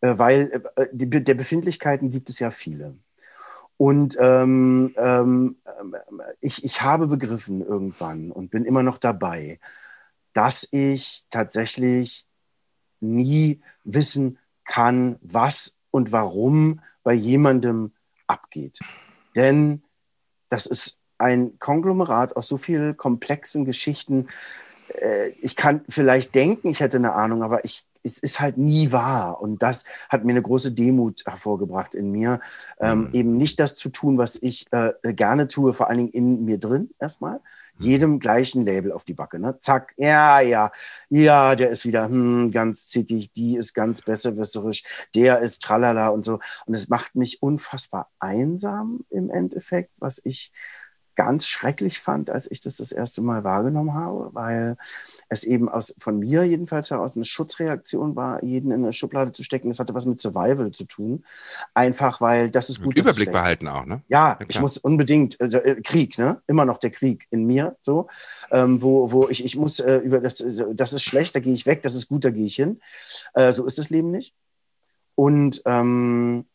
[0.00, 2.96] äh, weil äh, die, der Befindlichkeiten gibt es ja viele.
[3.76, 5.56] Und ähm, ähm,
[6.40, 9.58] ich, ich habe begriffen irgendwann und bin immer noch dabei,
[10.32, 12.26] dass ich tatsächlich
[13.00, 17.92] nie wissen kann, was und warum bei jemandem
[18.26, 18.78] abgeht.
[19.36, 19.82] Denn
[20.48, 24.28] das ist ein Konglomerat aus so vielen komplexen Geschichten.
[24.88, 28.92] Äh, ich kann vielleicht denken, ich hätte eine Ahnung, aber ich es ist halt nie
[28.92, 29.40] wahr.
[29.40, 32.40] Und das hat mir eine große Demut hervorgebracht in mir,
[32.78, 33.08] ähm, mhm.
[33.12, 36.58] eben nicht das zu tun, was ich äh, gerne tue, vor allen Dingen in mir
[36.58, 37.40] drin erstmal, mhm.
[37.78, 39.38] jedem gleichen Label auf die Backe.
[39.40, 39.58] Ne?
[39.58, 40.70] Zack, ja, ja,
[41.08, 44.84] ja, der ist wieder hm, ganz zickig, die ist ganz besserwisserisch,
[45.14, 46.38] der ist tralala und so.
[46.66, 50.52] Und es macht mich unfassbar einsam im Endeffekt, was ich
[51.14, 54.76] ganz schrecklich fand, als ich das das erste Mal wahrgenommen habe, weil
[55.28, 59.44] es eben aus, von mir jedenfalls heraus eine Schutzreaktion war, jeden in eine Schublade zu
[59.44, 59.68] stecken.
[59.68, 61.24] Das hatte was mit Survival zu tun.
[61.74, 62.98] Einfach, weil das ist gut.
[62.98, 64.02] Überblick behalten auch, ne?
[64.08, 66.42] Ja, ja ich muss unbedingt, also, äh, Krieg, ne?
[66.46, 68.08] Immer noch der Krieg in mir, so,
[68.50, 70.42] ähm, wo, wo ich, ich muss äh, über das,
[70.72, 72.80] das ist schlecht, da gehe ich weg, das ist gut, da gehe ich hin.
[73.34, 74.34] Äh, so ist das Leben nicht.
[75.14, 76.46] Und ähm,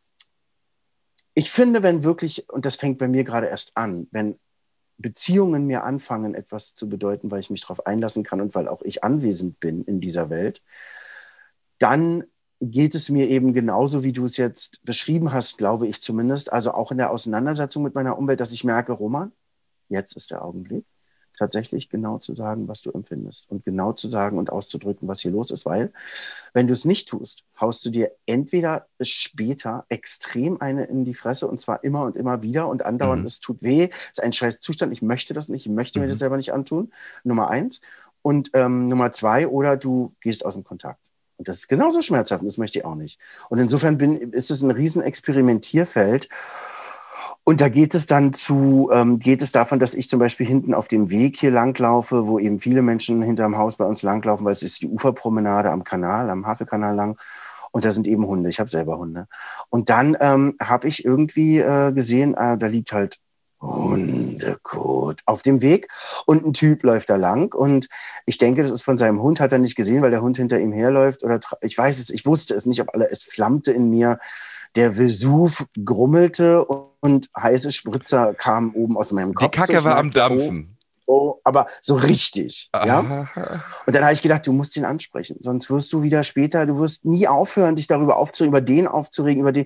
[1.34, 4.38] ich finde, wenn wirklich, und das fängt bei mir gerade erst an, wenn
[5.00, 8.82] Beziehungen mir anfangen, etwas zu bedeuten, weil ich mich darauf einlassen kann und weil auch
[8.84, 10.62] ich anwesend bin in dieser Welt,
[11.80, 12.26] dann
[12.62, 16.74] geht es mir eben genauso, wie du es jetzt beschrieben hast, glaube ich zumindest, also
[16.74, 19.32] auch in der Auseinandersetzung mit meiner Umwelt, dass ich merke, Roman,
[19.88, 20.86] jetzt ist der Augenblick
[21.40, 25.32] tatsächlich genau zu sagen, was du empfindest und genau zu sagen und auszudrücken, was hier
[25.32, 25.92] los ist, weil
[26.54, 31.48] wenn du es nicht tust, haust du dir entweder später extrem eine in die Fresse
[31.48, 33.28] und zwar immer und immer wieder und andauernd, mhm.
[33.28, 36.04] es tut weh, es ist ein scheiß Zustand, ich möchte das nicht, ich möchte mhm.
[36.04, 36.20] mir das mhm.
[36.20, 36.92] selber nicht antun,
[37.24, 37.82] Nummer eins.
[38.22, 41.00] Und ähm, Nummer zwei, oder du gehst aus dem Kontakt.
[41.38, 43.18] Und das ist genauso schmerzhaft und das möchte ich auch nicht.
[43.48, 46.28] Und insofern bin, ist es ein riesen Experimentierfeld.
[47.44, 50.74] Und da geht es dann zu, ähm, geht es davon, dass ich zum Beispiel hinten
[50.74, 54.54] auf dem Weg hier langlaufe, wo eben viele Menschen hinterm Haus bei uns langlaufen, weil
[54.54, 57.18] es ist die Uferpromenade am Kanal, am Havelkanal lang.
[57.72, 58.50] Und da sind eben Hunde.
[58.50, 59.28] Ich habe selber Hunde.
[59.70, 63.20] Und dann ähm, habe ich irgendwie äh, gesehen, äh, da liegt halt
[63.62, 65.90] Hundekot auf dem Weg
[66.26, 67.90] und ein Typ läuft da lang und
[68.26, 70.60] ich denke, das ist von seinem Hund, hat er nicht gesehen, weil der Hund hinter
[70.60, 73.90] ihm herläuft oder ich weiß es, ich wusste es nicht, aber alle, es flammte in
[73.90, 74.20] mir.
[74.76, 79.52] Der Vesuv grummelte und heiße Spritzer kamen oben aus meinem Kopf.
[79.52, 80.78] Die Kacke so, war am Dampfen.
[81.10, 82.70] So, aber so richtig.
[82.74, 83.00] Ja?
[83.00, 86.78] Und dann habe ich gedacht, du musst ihn ansprechen, sonst wirst du wieder später, du
[86.78, 89.66] wirst nie aufhören, dich darüber aufzuregen, über den aufzuregen, über den.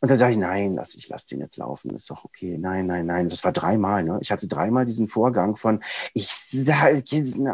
[0.00, 2.58] Und dann sage ich, nein, lass ich lass den jetzt laufen, ist doch okay.
[2.58, 3.28] Nein, nein, nein.
[3.28, 4.04] Das war dreimal.
[4.04, 4.18] Ne?
[4.20, 5.82] Ich hatte dreimal diesen Vorgang von,
[6.14, 7.02] ich sage,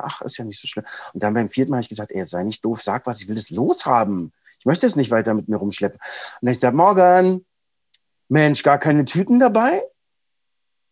[0.02, 0.84] ach, ist ja nicht so schlimm.
[1.14, 3.28] Und dann beim vierten Mal habe ich gesagt, ey, sei nicht doof, sag was, ich
[3.28, 4.32] will das loshaben.
[4.64, 6.00] Ich möchte es nicht weiter mit mir rumschleppen.
[6.40, 7.44] Und ich gesagt, morgen,
[8.30, 9.82] Mensch, gar keine Tüten dabei?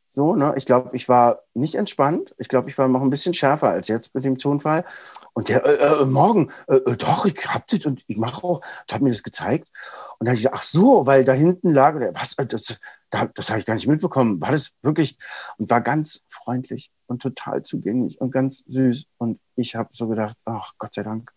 [0.07, 0.53] So, ne?
[0.59, 2.35] Ich glaube, ich war nicht entspannt.
[2.37, 4.85] Ich glaube, ich war noch ein bisschen schärfer als jetzt mit dem Tonfall.
[5.33, 8.61] Und der, äh, äh, morgen, äh, äh doch, ich hab das und ich mache auch,
[8.91, 9.71] hat mir das gezeigt.
[10.19, 12.77] Und dann habe ich gesagt, ach so, weil da hinten lag, was, äh, das,
[13.09, 14.39] das, das habe ich gar nicht mitbekommen.
[14.43, 15.17] War das wirklich,
[15.57, 19.07] und war ganz freundlich und total zugänglich und ganz süß.
[19.17, 21.33] Und ich habe so gedacht, ach Gott sei Dank,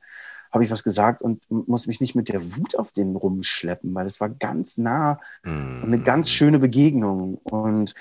[0.56, 4.06] habe ich was gesagt und muss mich nicht mit der Wut auf den rumschleppen, weil
[4.06, 5.84] es war ganz nah mm.
[5.84, 7.36] und eine ganz schöne Begegnung.
[7.44, 7.94] Und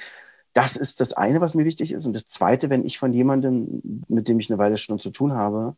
[0.52, 2.06] das ist das eine, was mir wichtig ist.
[2.06, 5.32] Und das zweite, wenn ich von jemandem, mit dem ich eine Weile schon zu tun
[5.32, 5.76] habe,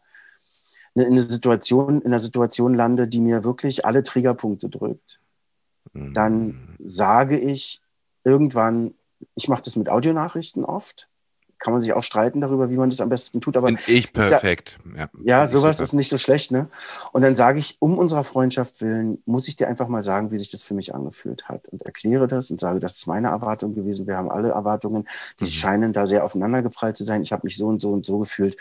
[0.94, 5.18] in eine Situation, in einer Situation lande, die mir wirklich alle Triggerpunkte drückt,
[5.94, 6.12] mhm.
[6.12, 7.80] dann sage ich
[8.22, 8.92] irgendwann,
[9.34, 11.08] ich mache das mit Audionachrichten oft,
[11.66, 13.56] kann man sich auch streiten darüber, wie man das am besten tut.
[13.56, 14.78] Aber Bin ich perfekt.
[14.96, 16.68] Ja, ja sowas ist nicht so schlecht, ne?
[17.10, 20.36] Und dann sage ich, um unserer Freundschaft willen, muss ich dir einfach mal sagen, wie
[20.36, 23.74] sich das für mich angefühlt hat und erkläre das und sage, das ist meine Erwartung
[23.74, 24.06] gewesen.
[24.06, 25.08] Wir haben alle Erwartungen,
[25.40, 25.48] die mhm.
[25.48, 27.22] scheinen da sehr aufeinandergeprallt zu sein.
[27.22, 28.56] Ich habe mich so und so und so gefühlt.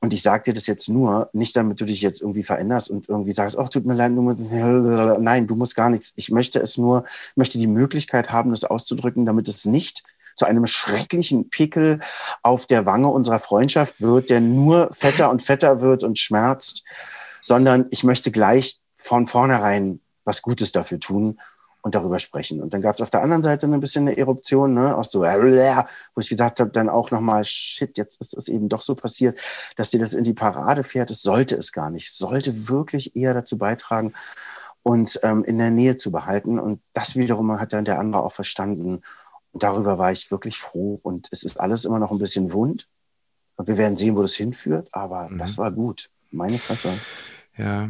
[0.00, 3.08] Und ich sage dir das jetzt nur, nicht damit du dich jetzt irgendwie veränderst und
[3.08, 4.22] irgendwie sagst, ach, tut mir leid, du
[5.20, 6.12] nein, du musst gar nichts.
[6.14, 10.04] Ich möchte es nur, möchte die Möglichkeit haben, das auszudrücken, damit es nicht
[10.36, 12.00] zu einem schrecklichen Pickel
[12.42, 16.84] auf der Wange unserer Freundschaft wird, der nur fetter und fetter wird und schmerzt,
[17.40, 21.38] sondern ich möchte gleich von vornherein was Gutes dafür tun
[21.86, 22.60] und darüber sprechen.
[22.60, 25.20] Und dann gab es auf der anderen Seite ein bisschen eine Eruption, ne, aus so,
[25.20, 29.38] wo ich gesagt habe, dann auch nochmal, shit, jetzt ist es eben doch so passiert,
[29.76, 31.12] dass dir das in die Parade fährt.
[31.12, 32.12] Es sollte es gar nicht.
[32.12, 34.14] Sollte wirklich eher dazu beitragen,
[34.82, 36.58] uns ähm, in der Nähe zu behalten.
[36.58, 39.02] Und das wiederum hat dann der andere auch verstanden.
[39.56, 41.00] Und darüber war ich wirklich froh.
[41.02, 42.88] Und es ist alles immer noch ein bisschen wund.
[43.56, 44.90] Und wir werden sehen, wo das hinführt.
[44.92, 45.38] Aber mhm.
[45.38, 46.10] das war gut.
[46.30, 46.92] Meine Fresse.
[47.56, 47.88] Ja.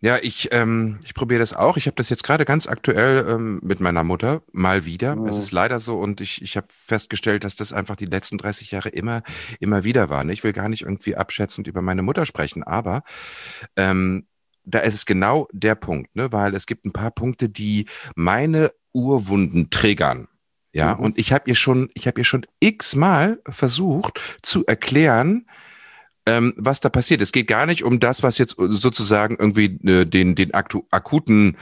[0.00, 1.76] Ja, ich, ähm, ich probiere das auch.
[1.76, 5.14] Ich habe das jetzt gerade ganz aktuell ähm, mit meiner Mutter mal wieder.
[5.14, 5.26] Mhm.
[5.26, 8.72] Es ist leider so und ich, ich habe festgestellt, dass das einfach die letzten 30
[8.72, 9.22] Jahre immer,
[9.60, 10.28] immer wieder war.
[10.28, 13.04] Ich will gar nicht irgendwie abschätzend über meine Mutter sprechen, aber
[13.76, 14.26] ähm,
[14.64, 16.32] da ist es genau der Punkt, ne?
[16.32, 17.86] weil es gibt ein paar Punkte, die
[18.16, 20.26] meine Urwunden triggern.
[20.76, 21.00] Ja, mhm.
[21.00, 25.46] und ich habe ihr schon, ich habe ihr schon x-mal versucht zu erklären,
[26.26, 27.22] ähm, was da passiert.
[27.22, 31.56] Es geht gar nicht um das, was jetzt sozusagen irgendwie äh, den, den akuten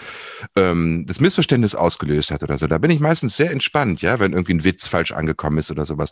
[0.56, 2.66] ähm, das Missverständnis ausgelöst hat oder so.
[2.66, 5.84] Da bin ich meistens sehr entspannt, ja, wenn irgendwie ein Witz falsch angekommen ist oder
[5.84, 6.10] sowas.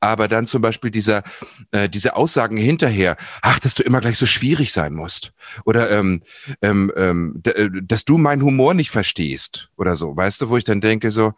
[0.00, 1.22] Aber dann zum Beispiel dieser,
[1.70, 5.32] äh, diese Aussagen hinterher, ach, dass du immer gleich so schwierig sein musst.
[5.64, 6.20] Oder ähm,
[6.60, 10.64] ähm, ähm, äh, dass du meinen Humor nicht verstehst oder so, weißt du, wo ich
[10.64, 11.32] dann denke, so,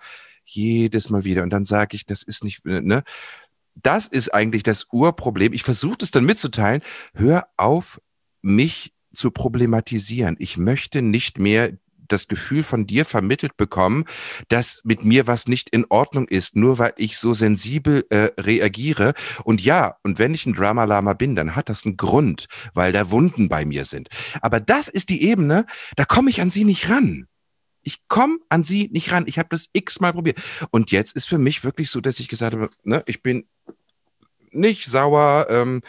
[0.45, 1.43] jedes Mal wieder.
[1.43, 3.03] Und dann sage ich, das ist nicht, ne?
[3.75, 5.53] Das ist eigentlich das Urproblem.
[5.53, 6.83] Ich versuche es dann mitzuteilen.
[7.13, 8.01] Hör auf,
[8.41, 10.37] mich zu problematisieren.
[10.39, 11.73] Ich möchte nicht mehr
[12.09, 14.05] das Gefühl von dir vermittelt bekommen,
[14.49, 19.15] dass mit mir was nicht in Ordnung ist, nur weil ich so sensibel äh, reagiere.
[19.45, 23.11] Und ja, und wenn ich ein Drama-Lama bin, dann hat das einen Grund, weil da
[23.11, 24.09] Wunden bei mir sind.
[24.41, 25.67] Aber das ist die Ebene,
[25.97, 27.27] da komme ich an sie nicht ran.
[27.85, 29.25] Ich komme an sie nicht ran.
[29.27, 30.41] Ich habe das x-mal probiert.
[30.71, 33.47] Und jetzt ist für mich wirklich so, dass ich gesagt habe, ne, ich bin
[34.55, 35.83] nicht sauer, ähm,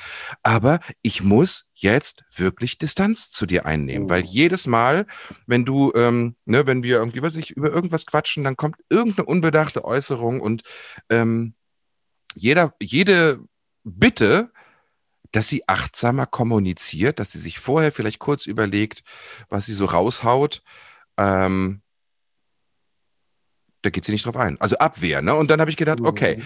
[0.44, 4.28] aber ich muss jetzt wirklich Distanz zu dir einnehmen, weil oh.
[4.28, 5.06] jedes Mal,
[5.46, 9.28] wenn du, ähm, ne, wenn wir irgendwie, was ich, über irgendwas quatschen, dann kommt irgendeine
[9.28, 10.64] unbedachte Äußerung und
[11.10, 11.54] ähm,
[12.36, 13.40] jeder, jede
[13.84, 14.52] Bitte,
[15.32, 19.04] dass sie achtsamer kommuniziert, dass sie sich vorher vielleicht kurz überlegt,
[19.50, 20.64] was sie so raushaut,
[21.18, 21.82] ähm,
[23.86, 24.60] da geht sie nicht drauf ein.
[24.60, 25.36] Also Abwehr, ne?
[25.36, 26.08] Und dann habe ich gedacht, mhm.
[26.08, 26.42] okay,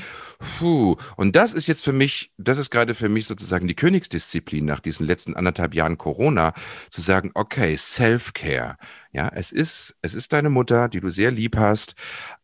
[0.60, 4.66] puh, und das ist jetzt für mich, das ist gerade für mich sozusagen die Königsdisziplin
[4.66, 6.54] nach diesen letzten anderthalb Jahren Corona,
[6.90, 8.76] zu sagen, okay, Self-Care.
[9.12, 11.96] Ja, es ist, es ist deine Mutter, die du sehr lieb hast,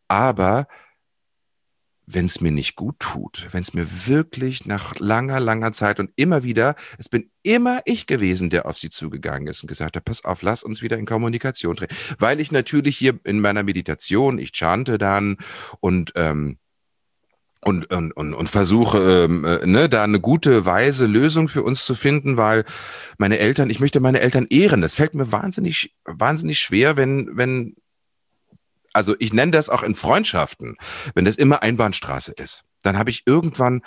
[0.08, 0.66] aber
[2.06, 6.10] wenn es mir nicht gut tut, wenn es mir wirklich nach langer, langer Zeit und
[6.14, 10.04] immer wieder, es bin immer ich gewesen, der auf sie zugegangen ist und gesagt hat,
[10.04, 11.88] pass auf, lass uns wieder in Kommunikation drehen.
[12.18, 15.36] Weil ich natürlich hier in meiner Meditation, ich chante dann
[15.80, 16.58] und ähm,
[17.62, 21.84] und, und, und, und versuche, ähm, äh, ne, da eine gute, weise Lösung für uns
[21.84, 22.64] zu finden, weil
[23.18, 24.82] meine Eltern, ich möchte meine Eltern ehren.
[24.82, 27.74] Das fällt mir wahnsinnig, wahnsinnig schwer, wenn, wenn
[28.96, 30.78] also ich nenne das auch in Freundschaften,
[31.14, 33.82] wenn das immer Einbahnstraße ist, dann habe ich irgendwann,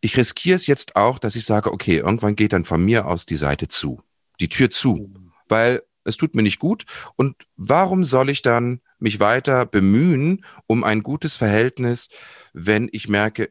[0.00, 3.26] ich riskiere es jetzt auch, dass ich sage, okay, irgendwann geht dann von mir aus
[3.26, 4.02] die Seite zu,
[4.40, 5.14] die Tür zu,
[5.48, 6.84] weil es tut mir nicht gut.
[7.14, 12.08] Und warum soll ich dann mich weiter bemühen um ein gutes Verhältnis,
[12.52, 13.50] wenn ich merke,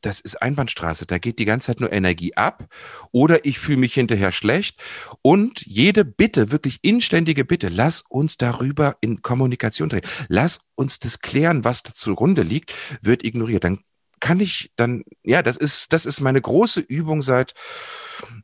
[0.00, 1.06] das ist Einbahnstraße.
[1.06, 2.66] Da geht die ganze Zeit nur Energie ab
[3.12, 4.82] oder ich fühle mich hinterher schlecht.
[5.22, 10.06] Und jede Bitte, wirklich inständige Bitte, lass uns darüber in Kommunikation drehen.
[10.28, 13.64] Lass uns das klären, was da zugrunde liegt, wird ignoriert.
[13.64, 13.80] Dann
[14.20, 17.54] kann ich dann, ja, das ist, das ist meine große Übung seit,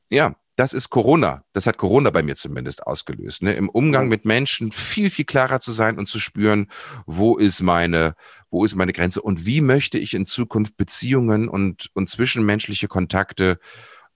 [0.09, 1.45] ja, das ist Corona.
[1.53, 3.43] Das hat Corona bei mir zumindest ausgelöst.
[3.43, 3.53] Ne?
[3.53, 6.69] Im Umgang mit Menschen viel, viel klarer zu sein und zu spüren,
[7.05, 8.15] wo ist meine,
[8.51, 13.59] wo ist meine Grenze und wie möchte ich in Zukunft Beziehungen und, und zwischenmenschliche Kontakte,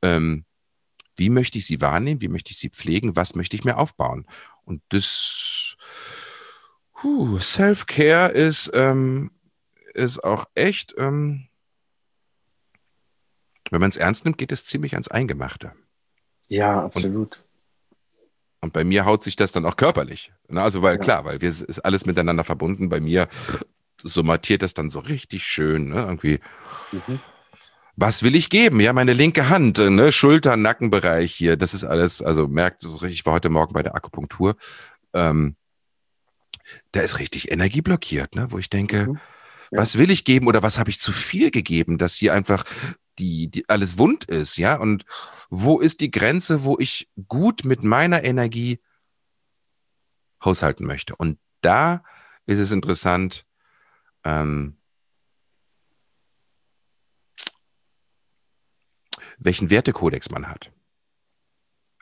[0.00, 0.46] ähm,
[1.16, 4.26] wie möchte ich sie wahrnehmen, wie möchte ich sie pflegen, was möchte ich mir aufbauen.
[4.64, 5.76] Und das
[7.02, 9.30] huh, Self-Care ist, ähm,
[9.92, 11.48] ist auch echt, ähm,
[13.70, 15.74] wenn man es ernst nimmt, geht es ziemlich ans Eingemachte.
[16.50, 17.36] Ja, absolut.
[17.36, 20.32] Und, und, bei mir haut sich das dann auch körperlich.
[20.48, 20.60] Ne?
[20.60, 21.02] Also, weil ja.
[21.02, 22.88] klar, weil wir ist alles miteinander verbunden.
[22.88, 23.28] Bei mir
[24.02, 26.00] somatiert das dann so richtig schön, ne?
[26.00, 26.40] Irgendwie.
[26.92, 27.20] Mhm.
[27.96, 28.80] Was will ich geben?
[28.80, 30.10] Ja, meine linke Hand, ne?
[30.10, 31.56] Schulter, Nackenbereich hier.
[31.56, 34.56] Das ist alles, also merkt so richtig, ich war heute Morgen bei der Akupunktur.
[35.12, 35.54] Ähm,
[36.92, 38.48] da ist richtig Energie blockiert, ne?
[38.50, 39.20] Wo ich denke, mhm.
[39.70, 39.78] ja.
[39.78, 42.64] was will ich geben oder was habe ich zu viel gegeben, dass hier einfach
[43.18, 44.76] die, die alles wund ist, ja?
[44.76, 45.04] Und
[45.50, 48.80] wo ist die Grenze, wo ich gut mit meiner Energie
[50.44, 51.16] haushalten möchte?
[51.16, 52.02] Und da
[52.46, 53.44] ist es interessant,
[54.24, 54.76] ähm,
[59.38, 60.70] welchen Wertekodex man hat.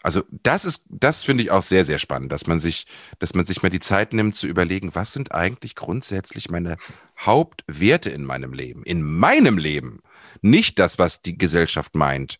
[0.02, 2.86] Also das ist, das finde ich auch sehr, sehr spannend, dass man sich,
[3.18, 6.76] dass man sich mal die Zeit nimmt zu überlegen, was sind eigentlich grundsätzlich meine
[7.18, 10.00] Hauptwerte in meinem Leben, in meinem Leben.
[10.42, 12.38] Nicht das, was die Gesellschaft meint,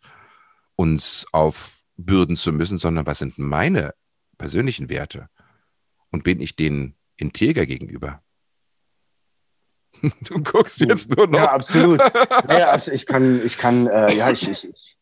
[0.77, 3.95] uns aufbürden zu müssen, sondern was sind meine
[4.37, 5.29] persönlichen Werte?
[6.11, 8.23] Und bin ich denen integer gegenüber?
[10.23, 11.39] Du guckst jetzt nur noch.
[11.39, 12.01] Ja, absolut.
[12.49, 14.99] Ja, ich kann, ich kann, äh, ja, ich, ich, ich,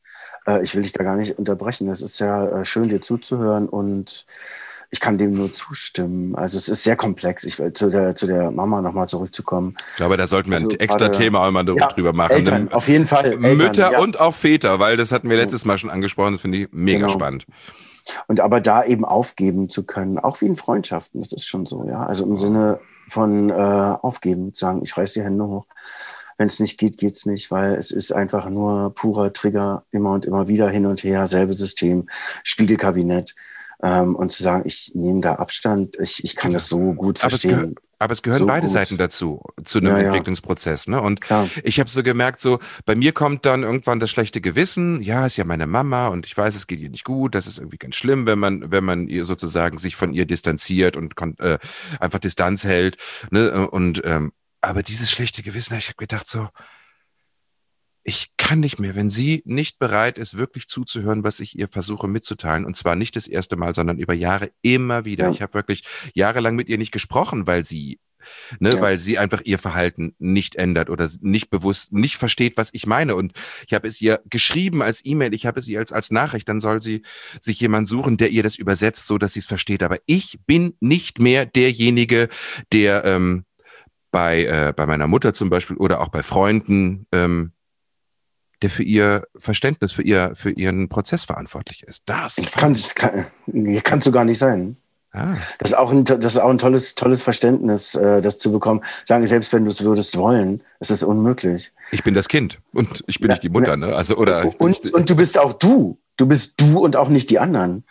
[0.47, 1.91] äh, ich will dich da gar nicht unterbrechen.
[1.91, 4.25] Es ist ja äh, schön, dir zuzuhören und
[4.91, 6.35] ich kann dem nur zustimmen.
[6.35, 7.45] Also es ist sehr komplex.
[7.45, 9.75] Ich will zu der, zu der Mama nochmal zurückzukommen.
[9.91, 12.33] Ich glaube, da sollten wir also ein extra gerade, Thema einmal ja, drüber machen.
[12.33, 13.33] Eltern, auf jeden Fall.
[13.33, 13.99] Eltern, Mütter ja.
[13.99, 16.33] und auch Väter, weil das hatten wir letztes Mal schon angesprochen.
[16.33, 17.13] Das finde ich mega genau.
[17.13, 17.47] spannend.
[18.29, 21.85] Und aber da eben aufgeben zu können, auch wie in Freundschaften, das ist schon so,
[21.89, 22.05] ja.
[22.05, 22.79] Also im Sinne
[23.09, 25.67] von äh, aufgeben, sagen, ich reiß die Hände hoch.
[26.39, 30.27] Wenn es nicht geht, geht's nicht, weil es ist einfach nur purer Trigger, immer und
[30.27, 32.09] immer wieder hin und her, selbe System,
[32.43, 33.35] Spiegelkabinett
[33.83, 37.77] ähm, und zu sagen, ich nehme da Abstand, ich, ich kann das so gut verstehen.
[37.99, 38.73] Aber es gehören so beide gut.
[38.73, 40.87] Seiten dazu, zu einem ja, Entwicklungsprozess.
[40.87, 41.01] Ne?
[41.01, 41.49] Und Klar.
[41.63, 45.01] ich habe so gemerkt, so bei mir kommt dann irgendwann das schlechte Gewissen.
[45.01, 47.35] Ja, ist ja meine Mama und ich weiß, es geht ihr nicht gut.
[47.35, 50.97] Das ist irgendwie ganz schlimm, wenn man, wenn man ihr sozusagen sich von ihr distanziert
[50.99, 51.59] und äh,
[51.99, 52.99] einfach Distanz hält.
[53.31, 53.67] Ne?
[53.71, 56.49] Und ähm, aber dieses schlechte Gewissen, ich habe gedacht so,
[58.07, 62.07] ich kann nicht mehr, wenn sie nicht bereit ist, wirklich zuzuhören, was ich ihr versuche
[62.07, 62.65] mitzuteilen.
[62.65, 65.25] Und zwar nicht das erste Mal, sondern über Jahre immer wieder.
[65.25, 65.31] Ja.
[65.33, 65.83] Ich habe wirklich
[66.15, 67.99] jahrelang mit ihr nicht gesprochen, weil sie,
[68.61, 68.81] ne, ja.
[68.81, 73.17] weil sie einfach ihr Verhalten nicht ändert oder nicht bewusst, nicht versteht, was ich meine.
[73.17, 73.33] Und
[73.67, 76.61] ich habe es ihr geschrieben als E-Mail, ich habe es ihr als, als Nachricht, dann
[76.61, 77.03] soll sie
[77.41, 79.83] sich jemand suchen, der ihr das übersetzt, so dass sie es versteht.
[79.83, 82.29] Aber ich bin nicht mehr derjenige,
[82.73, 83.47] der ähm,
[84.13, 87.51] bei, äh, bei meiner Mutter zum Beispiel oder auch bei Freunden ähm,
[88.63, 92.05] der für ihr Verständnis, für, ihr, für ihren Prozess verantwortlich ist.
[92.07, 93.27] Das, das, kann, das kann,
[93.83, 94.77] kannst du gar nicht sein.
[95.13, 95.35] Ah.
[95.59, 98.83] Das, ist auch ein, das ist auch ein tolles, tolles Verständnis, äh, das zu bekommen.
[99.05, 101.73] Sagen, selbst wenn du es würdest wollen, es ist unmöglich.
[101.91, 103.95] Ich bin das Kind und ich bin ja, nicht die Mutter, ne?
[103.95, 105.99] Also, oder und, und du bist auch du.
[106.19, 107.85] Du bist du und auch nicht die anderen.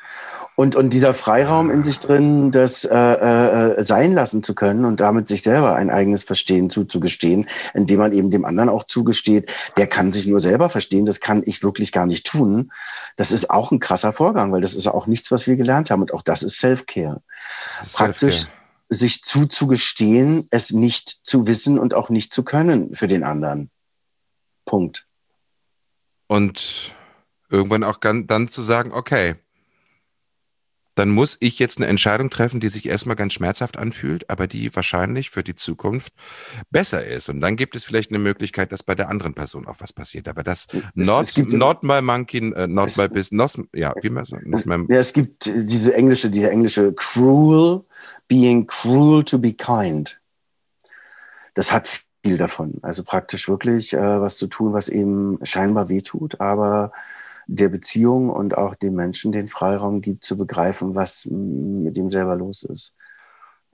[0.56, 5.01] Und, und dieser Freiraum in sich drin, das äh, äh, sein lassen zu können und
[5.01, 9.88] damit sich selber ein eigenes Verstehen zuzugestehen, indem man eben dem anderen auch zugesteht, der
[9.88, 12.72] kann sich nur selber verstehen, das kann ich wirklich gar nicht tun.
[13.18, 16.01] Das ist auch ein krasser Vorgang, weil das ist auch nichts, was wir gelernt haben.
[16.01, 17.22] Und auch das ist Self-Care.
[17.84, 18.45] Self Praktisch
[18.88, 23.72] sich zuzugestehen, es nicht zu wissen und auch nicht zu können für den anderen.
[24.66, 25.08] Punkt.
[26.28, 26.95] Und
[27.49, 29.36] irgendwann auch dann zu sagen, okay,
[30.96, 34.74] dann muss ich jetzt eine Entscheidung treffen, die sich erstmal ganz schmerzhaft anfühlt, aber die
[34.76, 36.14] wahrscheinlich für die Zukunft
[36.72, 37.30] besser ist.
[37.30, 40.28] Und dann gibt es vielleicht eine Möglichkeit, dass bei der anderen Person auch was passiert.
[40.30, 43.68] Aber das es, not, es gibt, not my monkey, uh, not es, my business, not,
[43.74, 44.43] ja, wie man sagt.
[44.89, 47.84] Ja, es gibt diese englische, diese englische cruel,
[48.28, 50.20] being cruel to be kind.
[51.54, 52.80] Das hat viel davon.
[52.82, 56.91] Also praktisch wirklich äh, was zu tun, was eben scheinbar wehtut, aber
[57.48, 62.36] der Beziehung und auch dem Menschen den Freiraum gibt, zu begreifen, was mit ihm selber
[62.36, 62.93] los ist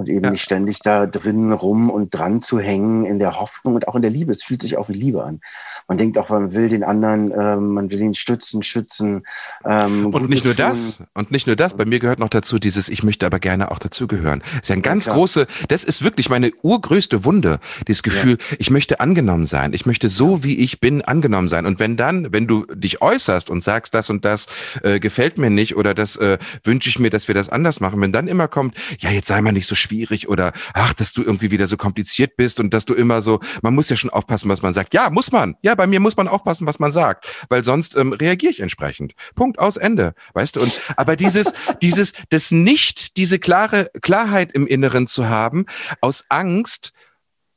[0.01, 0.31] und eben ja.
[0.31, 4.01] nicht ständig da drin rum und dran zu hängen in der Hoffnung und auch in
[4.01, 4.31] der Liebe.
[4.31, 5.41] Es fühlt sich auch wie Liebe an.
[5.87, 9.23] Man denkt auch, man will den anderen, ähm, man will ihn stützen, schützen.
[9.63, 12.89] Ähm, und nicht nur das, und nicht nur das, bei mir gehört noch dazu dieses,
[12.89, 14.39] ich möchte aber gerne auch dazugehören.
[14.39, 18.37] Das ist ja ein ganz ja, große, das ist wirklich meine urgrößte Wunde, dieses Gefühl,
[18.39, 18.55] ja.
[18.57, 21.67] ich möchte angenommen sein, ich möchte so, wie ich bin, angenommen sein.
[21.67, 24.47] Und wenn dann, wenn du dich äußerst und sagst, das und das
[24.81, 28.01] äh, gefällt mir nicht oder das äh, wünsche ich mir, dass wir das anders machen,
[28.01, 31.13] wenn dann immer kommt, ja, jetzt sei mal nicht so schwierig, schwierig oder ach, dass
[31.13, 34.09] du irgendwie wieder so kompliziert bist und dass du immer so, man muss ja schon
[34.09, 34.93] aufpassen, was man sagt.
[34.93, 35.55] Ja, muss man.
[35.61, 39.13] Ja, bei mir muss man aufpassen, was man sagt, weil sonst ähm, reagiere ich entsprechend.
[39.35, 40.61] Punkt aus Ende, weißt du?
[40.61, 45.65] Und aber dieses dieses das nicht diese klare Klarheit im Inneren zu haben
[45.99, 46.93] aus Angst,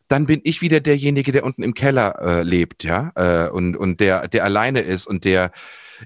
[0.09, 4.01] dann bin ich wieder derjenige, der unten im Keller äh, lebt, ja, äh, und und
[4.01, 5.53] der der alleine ist und der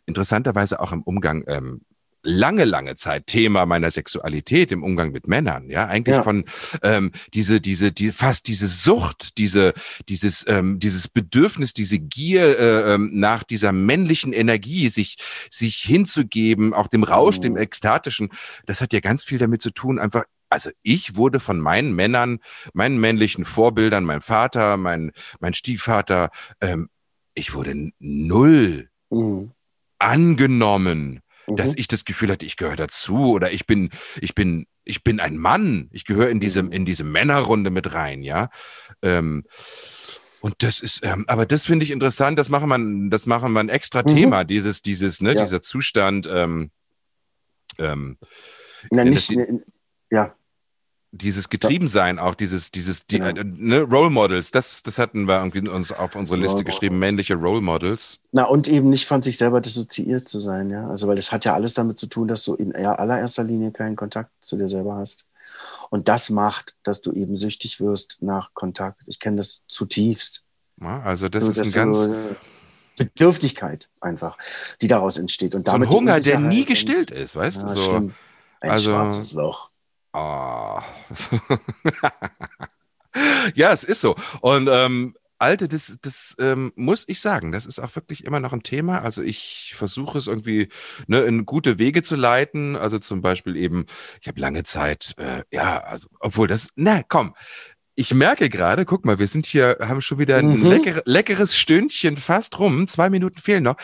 [0.07, 1.81] interessanterweise auch im Umgang ähm,
[2.23, 5.71] lange, lange Zeit Thema meiner Sexualität im Umgang mit Männern.
[5.71, 6.23] Ja, eigentlich ja.
[6.23, 6.45] von
[6.83, 9.73] ähm, diese, diese, die fast diese Sucht, diese,
[10.09, 15.17] dieses, ähm, dieses Bedürfnis, diese Gier äh, ähm, nach dieser männlichen Energie, sich,
[15.51, 17.43] sich hinzugeben, auch dem Rausch, mhm.
[17.43, 18.31] dem Ekstatischen.
[18.67, 22.39] Das hat ja ganz viel damit zu tun, einfach also ich wurde von meinen Männern,
[22.73, 26.31] meinen männlichen Vorbildern, mein Vater, mein, mein Stiefvater,
[26.63, 26.89] ähm,
[27.35, 29.53] ich wurde null mhm.
[29.99, 31.21] angenommen
[31.57, 31.79] dass mhm.
[31.79, 33.91] ich das Gefühl hatte, ich gehöre dazu oder ich bin,
[34.21, 35.89] ich bin, ich bin ein Mann.
[35.93, 36.73] Ich gehöre in diese, mhm.
[36.73, 38.51] in diese Männerrunde mit rein, ja.
[39.03, 39.45] Ähm,
[40.41, 42.39] und das ist, ähm, aber das finde ich interessant.
[42.39, 44.15] Das machen man, das machen wir ein extra mhm.
[44.15, 44.45] Thema.
[44.45, 45.43] Dieses, dieses, ne, ja.
[45.43, 46.29] dieser Zustand.
[46.31, 46.71] Ähm,
[47.79, 48.19] ähm,
[48.93, 49.45] Na, nicht, die,
[50.11, 50.35] ja
[51.11, 53.43] dieses Getriebensein auch, dieses, dieses, die, genau.
[53.43, 57.09] ne, Role Models, das, das hatten wir irgendwie uns auf unsere Liste Role geschrieben, Models.
[57.09, 58.21] männliche Role Models.
[58.33, 60.89] Na, und eben nicht von sich selber dissoziiert zu sein, ja.
[60.89, 63.97] Also, weil das hat ja alles damit zu tun, dass du in allererster Linie keinen
[63.97, 65.25] Kontakt zu dir selber hast.
[65.91, 69.03] Und das macht, dass du eben süchtig wirst nach Kontakt.
[69.07, 70.45] Ich kenne das zutiefst.
[70.81, 72.09] Ja, also, das so, ist ein ganz.
[72.99, 74.37] Bedürftigkeit einfach,
[74.83, 75.55] die daraus entsteht.
[75.55, 77.69] Und damit so ein Hunger, der nie gestillt ist, weißt du?
[77.69, 78.15] so, Ein
[78.61, 79.68] also, schwarzes Loch.
[80.19, 80.81] Oh.
[83.55, 84.17] ja, es ist so.
[84.41, 88.53] Und ähm, Alte, das, das ähm, muss ich sagen, das ist auch wirklich immer noch
[88.53, 89.03] ein Thema.
[89.03, 90.69] Also ich versuche es irgendwie
[91.07, 92.75] ne, in gute Wege zu leiten.
[92.75, 93.87] Also zum Beispiel eben,
[94.21, 97.35] ich habe lange Zeit, äh, ja, also obwohl das, na komm,
[97.99, 100.67] ich merke gerade, guck mal, wir sind hier, haben schon wieder ein mhm.
[100.67, 102.87] lecker, leckeres Stündchen fast rum.
[102.87, 103.75] Zwei Minuten fehlen noch.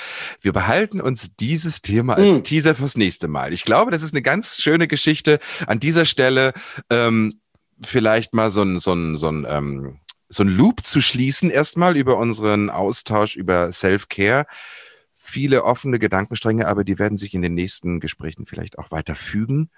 [0.40, 2.44] Wir behalten uns dieses Thema als mhm.
[2.44, 3.52] Teaser fürs nächste Mal.
[3.52, 5.40] Ich glaube, das ist eine ganz schöne Geschichte.
[5.66, 6.52] An dieser Stelle
[6.90, 7.40] ähm,
[7.84, 9.98] vielleicht mal so ein, so ein, so ein, ähm,
[10.28, 14.46] so ein Loop zu schließen, erstmal über unseren Austausch über Self-Care.
[15.12, 19.70] Viele offene Gedankenstränge, aber die werden sich in den nächsten Gesprächen vielleicht auch weiter fügen.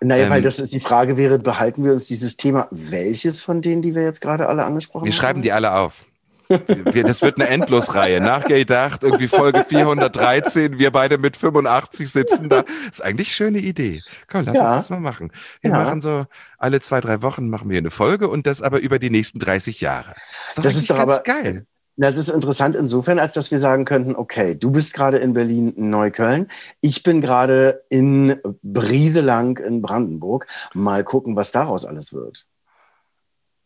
[0.00, 3.62] Naja, ähm, weil das ist die Frage wäre, behalten wir uns dieses Thema, welches von
[3.62, 5.06] denen, die wir jetzt gerade alle angesprochen haben?
[5.06, 6.04] Wir schreiben die alle auf.
[6.48, 8.20] Wir, das wird eine Endlosreihe.
[8.20, 12.62] Nachgedacht, irgendwie Folge 413, wir beide mit 85 sitzen da.
[12.62, 14.02] Das ist eigentlich eine schöne Idee.
[14.30, 14.74] Komm, lass ja.
[14.74, 15.32] uns das mal machen.
[15.62, 15.78] Wir ja.
[15.82, 16.26] machen so
[16.58, 19.80] alle zwei, drei Wochen machen wir eine Folge und das aber über die nächsten 30
[19.80, 20.14] Jahre.
[20.14, 21.66] Das ist doch, das ist doch ganz aber, geil.
[21.96, 26.48] Das ist interessant insofern, als dass wir sagen könnten, okay, du bist gerade in Berlin-Neukölln,
[26.80, 30.48] ich bin gerade in Brieselang in Brandenburg.
[30.74, 32.46] Mal gucken, was daraus alles wird.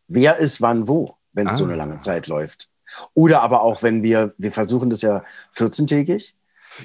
[0.08, 1.56] Wer ist wann wo, wenn es ah.
[1.56, 2.68] so eine lange Zeit läuft.
[3.14, 5.24] Oder aber auch, wenn wir, wir versuchen das ja
[5.54, 6.34] 14-tägig,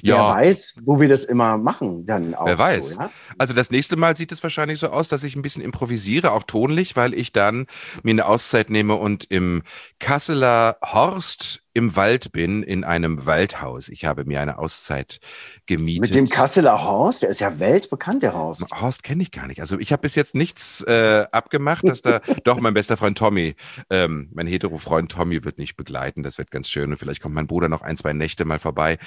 [0.01, 0.15] ja.
[0.15, 2.45] Wer weiß, wo wir das immer machen, dann auch.
[2.45, 2.91] Wer weiß.
[2.91, 3.09] So, ja?
[3.37, 6.43] Also das nächste Mal sieht es wahrscheinlich so aus, dass ich ein bisschen improvisiere, auch
[6.43, 7.67] tonlich, weil ich dann
[8.03, 9.63] mir eine Auszeit nehme und im
[9.99, 13.89] Kasseler Horst im Wald bin, in einem Waldhaus.
[13.89, 15.19] Ich habe mir eine Auszeit
[15.65, 16.01] gemietet.
[16.01, 17.23] Mit dem Kasseler Horst?
[17.23, 18.69] Der ist ja weltbekannt, der Horst.
[18.79, 19.59] Horst kenne ich gar nicht.
[19.59, 23.55] Also ich habe bis jetzt nichts äh, abgemacht, dass da doch mein bester Freund Tommy,
[23.89, 26.21] ähm, mein hetero-Freund Tommy wird nicht begleiten.
[26.21, 26.91] Das wird ganz schön.
[26.91, 28.99] Und vielleicht kommt mein Bruder noch ein, zwei Nächte mal vorbei,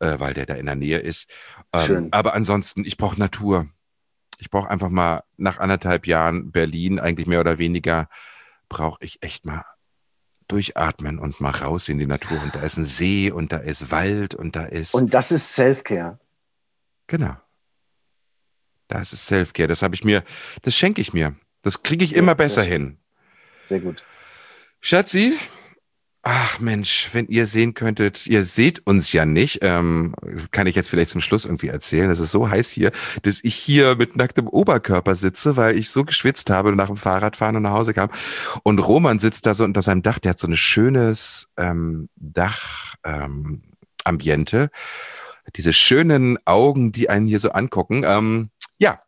[0.00, 1.30] äh, weil der da in der Nähe ist.
[1.72, 2.12] Ähm, schön.
[2.12, 3.68] Aber ansonsten, ich brauche Natur.
[4.38, 8.08] ich brauche einfach mal nach anderthalb Jahren Berlin, eigentlich mehr oder weniger,
[8.68, 9.64] brauche ich echt mal
[10.48, 12.42] durchatmen und mal raus in die Natur.
[12.42, 14.94] Und da ist ein See und da ist Wald und da ist.
[14.94, 16.18] Und das ist Self-Care.
[17.06, 17.36] Genau.
[18.88, 19.68] Das ist Self-Care.
[19.68, 20.24] Das habe ich mir,
[20.62, 21.36] das schenke ich mir.
[21.62, 22.98] Das kriege ich immer besser hin.
[23.64, 24.04] Sehr gut.
[24.80, 25.38] Schatzi,
[26.22, 30.14] Ach Mensch, wenn ihr sehen könntet, ihr seht uns ja nicht, ähm,
[30.50, 32.10] kann ich jetzt vielleicht zum Schluss irgendwie erzählen.
[32.10, 32.90] Es ist so heiß hier,
[33.22, 37.56] dass ich hier mit nacktem Oberkörper sitze, weil ich so geschwitzt habe nach dem Fahrradfahren
[37.56, 38.10] und nach Hause kam.
[38.64, 42.94] Und Roman sitzt da so unter seinem Dach, der hat so ein schönes ähm, Dach.
[43.04, 43.62] Ähm.
[45.56, 48.02] Diese schönen Augen, die einen hier so angucken.
[48.04, 49.02] Ähm, ja.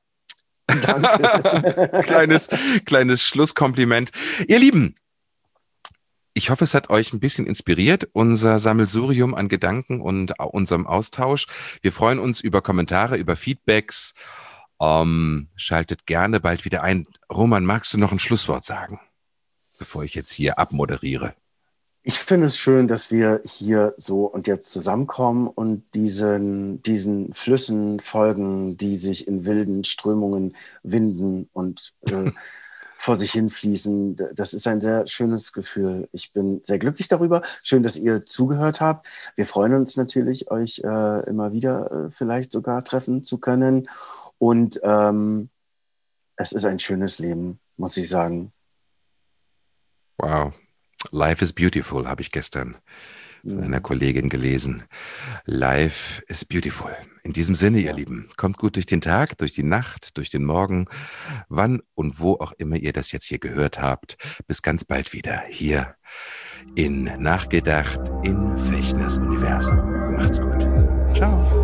[2.03, 2.49] Kleines,
[2.85, 4.13] kleines Schlusskompliment.
[4.47, 4.95] Ihr Lieben,
[6.33, 11.47] ich hoffe, es hat euch ein bisschen inspiriert, unser Sammelsurium an Gedanken und unserem Austausch.
[11.83, 14.15] Wir freuen uns über Kommentare, über Feedbacks.
[14.81, 17.07] Ähm, schaltet gerne bald wieder ein.
[17.31, 19.01] Roman, magst du noch ein Schlusswort sagen,
[19.79, 21.35] bevor ich jetzt hier abmoderiere?
[22.03, 28.01] Ich finde es schön, dass wir hier so und jetzt zusammenkommen und diesen, diesen Flüssen
[28.01, 32.31] folgen, die sich in wilden Strömungen winden und äh,
[33.01, 34.35] vor sich hinfließen.
[34.35, 36.07] Das ist ein sehr schönes Gefühl.
[36.13, 37.41] Ich bin sehr glücklich darüber.
[37.63, 39.07] Schön, dass ihr zugehört habt.
[39.37, 43.89] Wir freuen uns natürlich, euch äh, immer wieder äh, vielleicht sogar treffen zu können.
[44.37, 45.49] Und ähm,
[46.37, 48.53] es ist ein schönes Leben, muss ich sagen.
[50.19, 50.53] Wow.
[51.11, 52.77] Life is beautiful, habe ich gestern
[53.43, 54.85] von einer Kollegin gelesen.
[55.45, 56.95] Life is beautiful.
[57.23, 60.45] In diesem Sinne, ihr Lieben, kommt gut durch den Tag, durch die Nacht, durch den
[60.45, 60.87] Morgen,
[61.49, 64.17] wann und wo auch immer ihr das jetzt hier gehört habt.
[64.47, 65.95] Bis ganz bald wieder hier
[66.75, 70.13] in Nachgedacht in Fechners Universum.
[70.13, 70.67] Macht's gut.
[71.15, 71.60] Ciao.